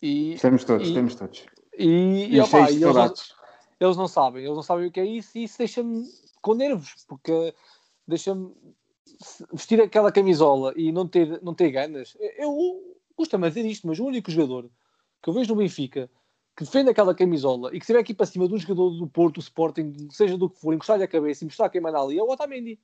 E, 0.00 0.36
temos 0.40 0.64
todos, 0.64 0.88
e, 0.88 0.94
temos 0.94 1.14
todos. 1.14 1.46
E, 1.76 1.86
e, 1.86 2.36
e, 2.36 2.40
opa, 2.40 2.70
e 2.70 2.82
eles, 2.82 3.34
eles 3.84 3.96
não 3.96 4.08
sabem, 4.08 4.44
eles 4.44 4.56
não 4.56 4.62
sabem 4.62 4.86
o 4.86 4.90
que 4.90 5.00
é 5.00 5.06
isso 5.06 5.36
e 5.38 5.44
isso 5.44 5.58
deixa-me 5.58 6.06
com 6.40 6.54
nervos, 6.54 7.04
porque 7.08 7.54
deixa-me 8.06 8.54
vestir 9.52 9.80
aquela 9.80 10.10
camisola 10.12 10.72
e 10.76 10.92
não 10.92 11.06
ter, 11.06 11.42
não 11.42 11.54
ter 11.54 11.70
ganas. 11.70 12.16
Eu 12.36 12.96
custa-me 13.16 13.46
a 13.46 13.48
dizer 13.48 13.66
isto, 13.66 13.86
mas 13.86 13.98
o 13.98 14.06
único 14.06 14.30
jogador 14.30 14.70
que 15.22 15.30
eu 15.30 15.34
vejo 15.34 15.50
no 15.50 15.56
Benfica 15.56 16.10
que 16.56 16.64
defende 16.64 16.90
aquela 16.90 17.14
camisola 17.14 17.68
e 17.70 17.72
que 17.72 17.84
estiver 17.84 17.98
aqui 17.98 18.14
para 18.14 18.26
cima 18.26 18.46
de 18.46 18.54
um 18.54 18.58
jogador 18.58 18.90
do 18.90 19.06
Porto, 19.08 19.34
do 19.34 19.40
Sporting, 19.40 20.08
seja 20.10 20.38
do 20.38 20.48
que 20.48 20.60
for, 20.60 20.72
encostar-lhe 20.72 21.02
a 21.02 21.08
cabeça 21.08 21.42
e 21.42 21.46
mostrar 21.46 21.68
quem 21.68 21.80
manda 21.80 21.98
ali, 21.98 22.18
é 22.18 22.22
o 22.22 22.30
Otamendi. 22.30 22.78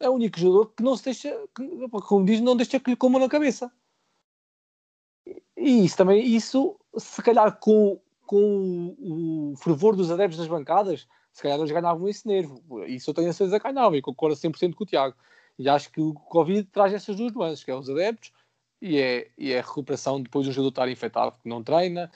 É 0.00 0.08
o 0.08 0.14
único 0.14 0.38
jogador 0.38 0.72
que 0.74 0.82
não 0.82 0.96
se 0.96 1.04
deixa, 1.04 1.48
que, 1.54 1.88
como 2.06 2.24
diz, 2.24 2.40
não 2.40 2.56
deixa 2.56 2.80
que 2.80 2.90
lhe 2.90 2.96
comam 2.96 3.20
na 3.20 3.28
cabeça. 3.28 3.70
E 5.56 5.84
isso 5.84 5.96
também, 5.96 6.24
isso 6.24 6.78
se 6.96 7.22
calhar 7.22 7.58
com, 7.58 8.00
com 8.28 8.94
o 8.98 9.54
fervor 9.56 9.96
dos 9.96 10.10
adeptos 10.10 10.38
das 10.38 10.46
bancadas, 10.46 11.08
se 11.32 11.42
calhar 11.42 11.58
eles 11.58 11.70
ganhavam 11.70 12.06
esse 12.06 12.28
nervo. 12.28 12.62
Isso 12.86 13.08
eu 13.08 13.14
tenho 13.14 13.30
a 13.30 13.32
certeza 13.32 13.58
que 13.58 13.72
ganhavam 13.72 13.96
e 13.96 14.02
concordo 14.02 14.36
100% 14.36 14.74
com 14.74 14.84
o 14.84 14.86
Tiago. 14.86 15.16
E 15.58 15.66
acho 15.66 15.90
que 15.90 15.98
o 15.98 16.12
Covid 16.12 16.64
traz 16.64 16.92
essas 16.92 17.16
duas 17.16 17.32
nuances, 17.32 17.64
que 17.64 17.70
é 17.70 17.74
os 17.74 17.88
adeptos 17.88 18.30
e 18.82 18.98
é, 18.98 19.30
e 19.38 19.50
é 19.50 19.60
a 19.60 19.62
recuperação 19.62 20.20
depois 20.20 20.46
de 20.46 20.52
jogador 20.52 20.68
estar 20.68 20.88
infectado 20.90 21.32
porque 21.32 21.48
não 21.48 21.62
treina. 21.64 22.10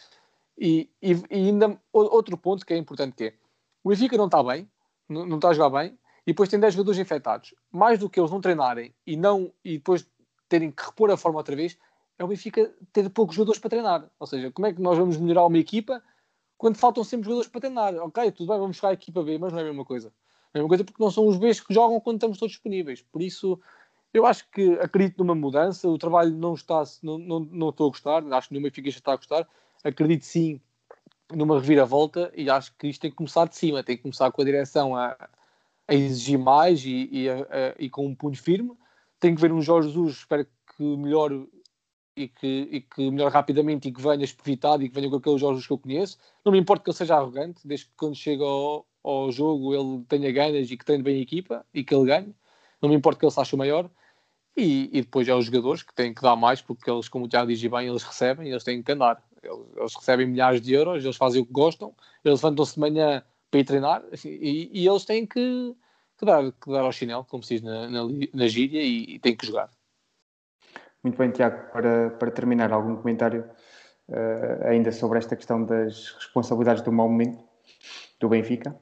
E, 0.59 0.91
e, 1.01 1.13
e, 1.31 1.49
ainda 1.49 1.81
outro 1.91 2.37
ponto 2.37 2.67
que 2.67 2.75
é 2.75 2.77
importante 2.77 3.17
que 3.17 3.25
é, 3.25 3.35
o 3.83 3.89
Benfica 3.89 4.19
não 4.19 4.27
está 4.27 4.43
bem, 4.43 4.71
não, 5.09 5.25
não 5.25 5.37
está 5.37 5.49
a 5.49 5.55
jogar 5.55 5.83
bem, 5.83 5.99
e 6.27 6.33
depois 6.33 6.51
tem 6.51 6.61
10 6.61 6.75
jogadores 6.75 7.01
infectados. 7.01 7.55
Mais 7.71 7.99
do 7.99 8.11
que 8.11 8.21
eles 8.21 8.31
não 8.31 8.41
treinarem 8.41 8.95
e, 9.07 9.17
não, 9.17 9.51
e 9.65 9.79
depois 9.79 10.07
terem 10.47 10.71
que 10.71 10.85
repor 10.85 11.11
a 11.11 11.17
forma 11.17 11.39
outra 11.39 11.57
vez, 11.57 11.79
é 12.23 12.25
o 12.25 12.29
Benfica 12.29 12.73
ter 12.93 13.11
poucos 13.11 13.35
jogadores 13.35 13.61
para 13.61 13.71
treinar. 13.71 14.09
Ou 14.19 14.27
seja, 14.27 14.51
como 14.53 14.67
é 14.67 14.73
que 14.73 14.81
nós 14.81 14.97
vamos 14.97 15.17
melhorar 15.17 15.45
uma 15.45 15.59
equipa 15.59 16.03
quando 16.57 16.77
faltam 16.77 17.03
sempre 17.03 17.25
jogadores 17.25 17.51
para 17.51 17.61
treinar? 17.61 17.95
Ok, 17.97 18.31
tudo 18.31 18.49
bem, 18.49 18.59
vamos 18.59 18.77
jogar 18.77 18.91
a 18.91 18.93
equipa 18.93 19.23
B, 19.23 19.39
mas 19.39 19.53
não 19.53 19.59
é 19.59 19.63
a 19.63 19.67
mesma 19.67 19.85
coisa. 19.85 20.09
É 20.55 20.59
a 20.59 20.61
mesma 20.61 20.69
coisa 20.69 20.85
porque 20.85 21.03
não 21.03 21.11
são 21.11 21.27
os 21.27 21.37
Bs 21.37 21.61
que 21.61 21.75
jogam 21.75 22.01
quando 22.01 22.17
estamos 22.17 22.39
todos 22.39 22.53
disponíveis. 22.53 23.03
Por 23.03 23.21
isso, 23.21 23.61
eu 24.15 24.25
acho 24.25 24.49
que 24.51 24.75
acredito 24.75 25.19
numa 25.19 25.35
mudança. 25.35 25.89
O 25.89 25.99
trabalho 25.99 26.31
não 26.31 26.55
está, 26.55 26.85
não, 27.03 27.19
não, 27.19 27.41
não 27.41 27.69
estou 27.71 27.89
a 27.89 27.91
gostar, 27.91 28.25
acho 28.33 28.49
que 28.49 28.55
nenhuma 28.55 28.69
Benfica 28.69 28.89
está 28.89 29.13
a 29.13 29.17
gostar. 29.17 29.49
Acredito 29.83 30.25
sim 30.25 30.61
numa 31.33 31.59
reviravolta 31.59 32.31
e 32.37 32.49
acho 32.49 32.73
que 32.77 32.87
isto 32.87 33.01
tem 33.01 33.11
que 33.11 33.17
começar 33.17 33.49
de 33.49 33.57
cima, 33.57 33.83
tem 33.83 33.97
que 33.97 34.03
começar 34.03 34.31
com 34.31 34.43
a 34.43 34.45
direção 34.45 34.95
a, 34.95 35.17
a 35.89 35.95
exigir 35.95 36.39
mais 36.39 36.85
e, 36.85 37.09
e, 37.11 37.29
a, 37.29 37.35
a, 37.35 37.75
e, 37.79 37.91
com 37.91 38.07
um 38.07 38.15
punho 38.15 38.37
firme. 38.37 38.77
Tem 39.19 39.35
que 39.35 39.41
ver 39.41 39.53
um 39.53 39.63
Jorge 39.63 39.89
Jesus, 39.89 40.19
espero 40.19 40.47
que 40.77 40.83
melhore 40.83 41.49
e 42.17 42.29
que, 42.29 42.69
e 42.71 42.81
que 42.81 43.11
melhore 43.11 43.33
rapidamente 43.33 43.89
e 43.89 43.93
que 43.93 44.03
venha 44.03 44.25
espevitado 44.25 44.83
e 44.83 44.89
que 44.89 44.95
venha 44.95 45.09
com 45.11 45.17
aqueles 45.17 45.41
Jorge 45.41 45.67
que 45.67 45.73
eu 45.73 45.79
conheço. 45.79 46.19
Não 46.45 46.53
me 46.53 46.59
importa 46.59 46.85
que 46.85 46.91
ele 46.91 46.97
seja 46.97 47.17
arrogante, 47.17 47.67
desde 47.67 47.87
que 47.87 47.93
quando 47.97 48.15
chega 48.15 48.45
ao, 48.45 48.87
ao 49.03 49.33
jogo 49.33 49.75
ele 49.75 50.05
tenha 50.09 50.31
ganhas 50.31 50.71
e 50.71 50.77
que 50.77 50.85
tenha 50.85 51.03
bem 51.03 51.19
a 51.19 51.23
equipa 51.23 51.67
e 51.73 51.83
que 51.83 51.95
ele 51.95 52.07
ganhe. 52.07 52.35
Não 52.81 52.89
me 52.89 52.95
importa 52.97 53.21
que 53.21 53.25
ele 53.25 53.33
se 53.33 53.41
ache 53.41 53.55
o 53.55 53.59
maior. 53.59 53.91
E, 54.57 54.91
e, 54.93 55.01
depois 55.01 55.27
é 55.29 55.35
os 55.35 55.47
jogadores 55.47 55.83
que 55.83 55.95
têm 55.95 56.13
que 56.13 56.21
dar 56.21 56.37
mais, 56.37 56.61
porque 56.61 56.91
eles, 56.91 57.09
como 57.09 57.25
o 57.25 57.29
Tiago 57.29 57.49
diz 57.49 57.63
bem, 57.63 57.89
eles 57.89 58.03
recebem, 58.03 58.49
eles 58.51 58.65
têm 58.65 58.83
que 58.83 58.93
andar. 58.93 59.23
Eles, 59.43 59.59
eles, 59.77 59.95
recebem 59.95 60.27
milhares 60.27 60.61
de 60.61 60.75
euros, 60.75 61.03
eles 61.03 61.17
fazem 61.17 61.41
o 61.41 61.47
que 61.47 61.53
gostam, 61.53 61.95
eles 62.23 62.43
levantam-se 62.43 62.75
de 62.75 62.81
manhã 62.81 63.25
para 63.51 63.61
ir 63.61 63.65
treinar 63.65 64.03
e, 64.25 64.71
e 64.73 64.87
eles 64.87 65.05
têm 65.05 65.27
que, 65.27 65.75
que, 66.19 66.27
dar, 66.27 66.53
que 66.53 66.71
dar 66.71 66.83
ao 66.83 66.93
chinelo, 66.93 67.25
como 67.25 67.43
se 67.43 67.55
diz 67.55 67.63
na, 67.63 67.89
na, 67.89 68.03
na 68.35 68.47
gíria, 68.47 68.83
e, 68.83 69.15
e 69.15 69.19
têm 69.19 69.37
que 69.37 69.47
jogar. 69.47 69.71
Muito 71.03 71.19
bem, 71.19 71.31
Tiago, 71.31 71.73
para, 71.73 72.11
para 72.11 72.31
terminar, 72.31 72.73
algum 72.73 72.97
comentário 72.97 73.49
uh, 74.09 74.67
ainda 74.69 74.93
sobre 74.93 75.19
esta 75.19 75.37
questão 75.37 75.65
das 75.65 76.13
responsabilidades 76.13 76.83
do 76.83 76.93
mau 76.93 77.09
momento 77.09 77.43
do 78.21 78.29
Benfica? 78.29 78.79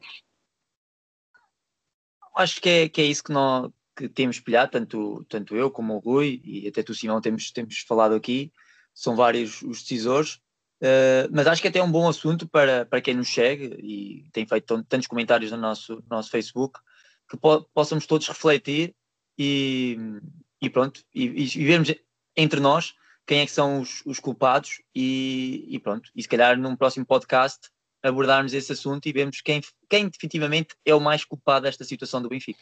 Acho 2.37 2.61
que 2.61 2.69
é, 2.69 2.89
que 2.89 3.01
é 3.01 3.05
isso 3.05 3.25
que, 3.25 3.33
nós, 3.33 3.71
que 3.97 4.09
temos 4.09 4.37
espelhado, 4.37 4.73
tanto, 4.73 5.25
tanto 5.29 5.57
eu 5.57 5.71
como 5.71 5.95
o 5.95 5.99
Rui 5.99 6.41
e 6.45 6.69
até 6.69 6.83
tu, 6.83 6.95
Simão, 6.95 7.21
temos, 7.21 7.51
temos 7.51 7.79
falado 7.81 8.15
aqui. 8.15 8.53
São 8.95 9.17
vários 9.17 9.63
os 9.63 9.81
decisores, 9.83 10.35
uh, 10.83 11.31
mas 11.33 11.47
acho 11.47 11.63
que 11.63 11.69
até 11.69 11.79
é 11.79 11.83
um 11.83 11.91
bom 11.91 12.09
assunto 12.09 12.47
para, 12.49 12.85
para 12.85 13.01
quem 13.01 13.15
nos 13.15 13.33
segue 13.33 13.77
e 13.79 14.29
tem 14.31 14.47
feito 14.47 14.83
tantos 14.85 15.07
comentários 15.07 15.51
no 15.53 15.57
nosso, 15.57 15.97
no 15.97 16.17
nosso 16.17 16.31
Facebook 16.31 16.79
que 17.31 17.37
po 17.37 17.63
possamos 17.73 18.07
todos 18.07 18.29
refletir 18.29 18.95
e, 19.39 19.97
e 20.61 20.69
pronto, 20.69 21.03
e, 21.15 21.25
e, 21.25 21.65
vermos 21.65 21.95
entre 22.41 22.61
nós 22.61 22.95
quem 23.27 23.41
é 23.41 23.47
que 23.47 23.53
são 23.53 23.81
os, 23.81 24.03
os 24.05 24.19
culpados 24.19 24.83
e, 24.95 25.67
e, 25.69 25.79
pronto, 25.79 26.11
e 26.17 26.23
se 26.23 26.29
calhar 26.29 26.59
num 26.59 26.75
próximo 26.75 27.07
podcast 27.07 27.69
abordarmos 28.03 28.55
esse 28.55 28.73
assunto 28.73 29.07
e 29.07 29.13
vermos 29.13 29.41
quem, 29.41 29.61
quem 29.89 30.09
definitivamente 30.09 30.75
é 30.85 30.95
o 30.95 31.01
mais 31.01 31.25
culpado 31.25 31.65
desta 31.65 31.85
situação 31.85 32.23
do 32.23 32.29
Benfica. 32.29 32.59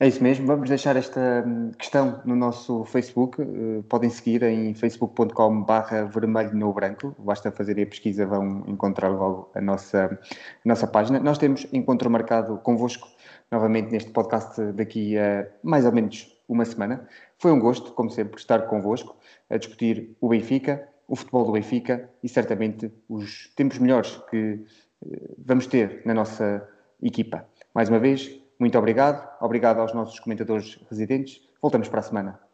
É 0.00 0.08
isso 0.08 0.22
mesmo, 0.22 0.46
vamos 0.46 0.70
deixar 0.70 0.96
esta 0.96 1.44
hum, 1.46 1.72
questão 1.78 2.22
no 2.24 2.34
nosso 2.34 2.86
Facebook. 2.86 3.42
Eh, 3.42 3.82
podem 3.86 4.08
seguir 4.08 4.42
em 4.42 4.72
facebook.com/barra 4.72 6.06
vermelho 6.06 6.54
no 6.54 6.72
branco. 6.72 7.14
Basta 7.18 7.52
fazer 7.52 7.72
a 7.80 7.86
pesquisa, 7.86 8.24
vão 8.24 8.64
encontrar 8.66 9.10
logo 9.10 9.50
a 9.54 9.60
nossa, 9.60 10.06
a 10.06 10.68
nossa 10.68 10.86
página. 10.86 11.20
Nós 11.20 11.36
temos 11.36 11.66
encontro 11.70 12.08
marcado 12.08 12.56
convosco 12.58 13.08
novamente 13.52 13.92
neste 13.92 14.10
podcast 14.10 14.72
daqui 14.72 15.18
a 15.18 15.46
mais 15.62 15.84
ou 15.84 15.92
menos 15.92 16.34
uma 16.48 16.64
semana. 16.64 17.06
Foi 17.40 17.50
um 17.50 17.58
gosto, 17.58 17.92
como 17.92 18.10
sempre, 18.10 18.38
estar 18.38 18.66
convosco 18.66 19.16
a 19.48 19.56
discutir 19.56 20.14
o 20.20 20.28
Benfica, 20.28 20.86
o 21.08 21.16
futebol 21.16 21.46
do 21.46 21.52
Benfica 21.52 22.10
e 22.22 22.28
certamente 22.28 22.92
os 23.08 23.50
tempos 23.56 23.78
melhores 23.78 24.14
que 24.30 24.62
eh, 25.10 25.34
vamos 25.38 25.66
ter 25.66 26.02
na 26.04 26.12
nossa 26.12 26.68
equipa. 27.02 27.48
Mais 27.74 27.88
uma 27.88 27.98
vez, 27.98 28.30
muito 28.58 28.78
obrigado. 28.78 29.26
Obrigado 29.40 29.80
aos 29.80 29.94
nossos 29.94 30.20
comentadores 30.20 30.78
residentes. 30.90 31.40
Voltamos 31.62 31.88
para 31.88 32.00
a 32.00 32.02
semana. 32.02 32.49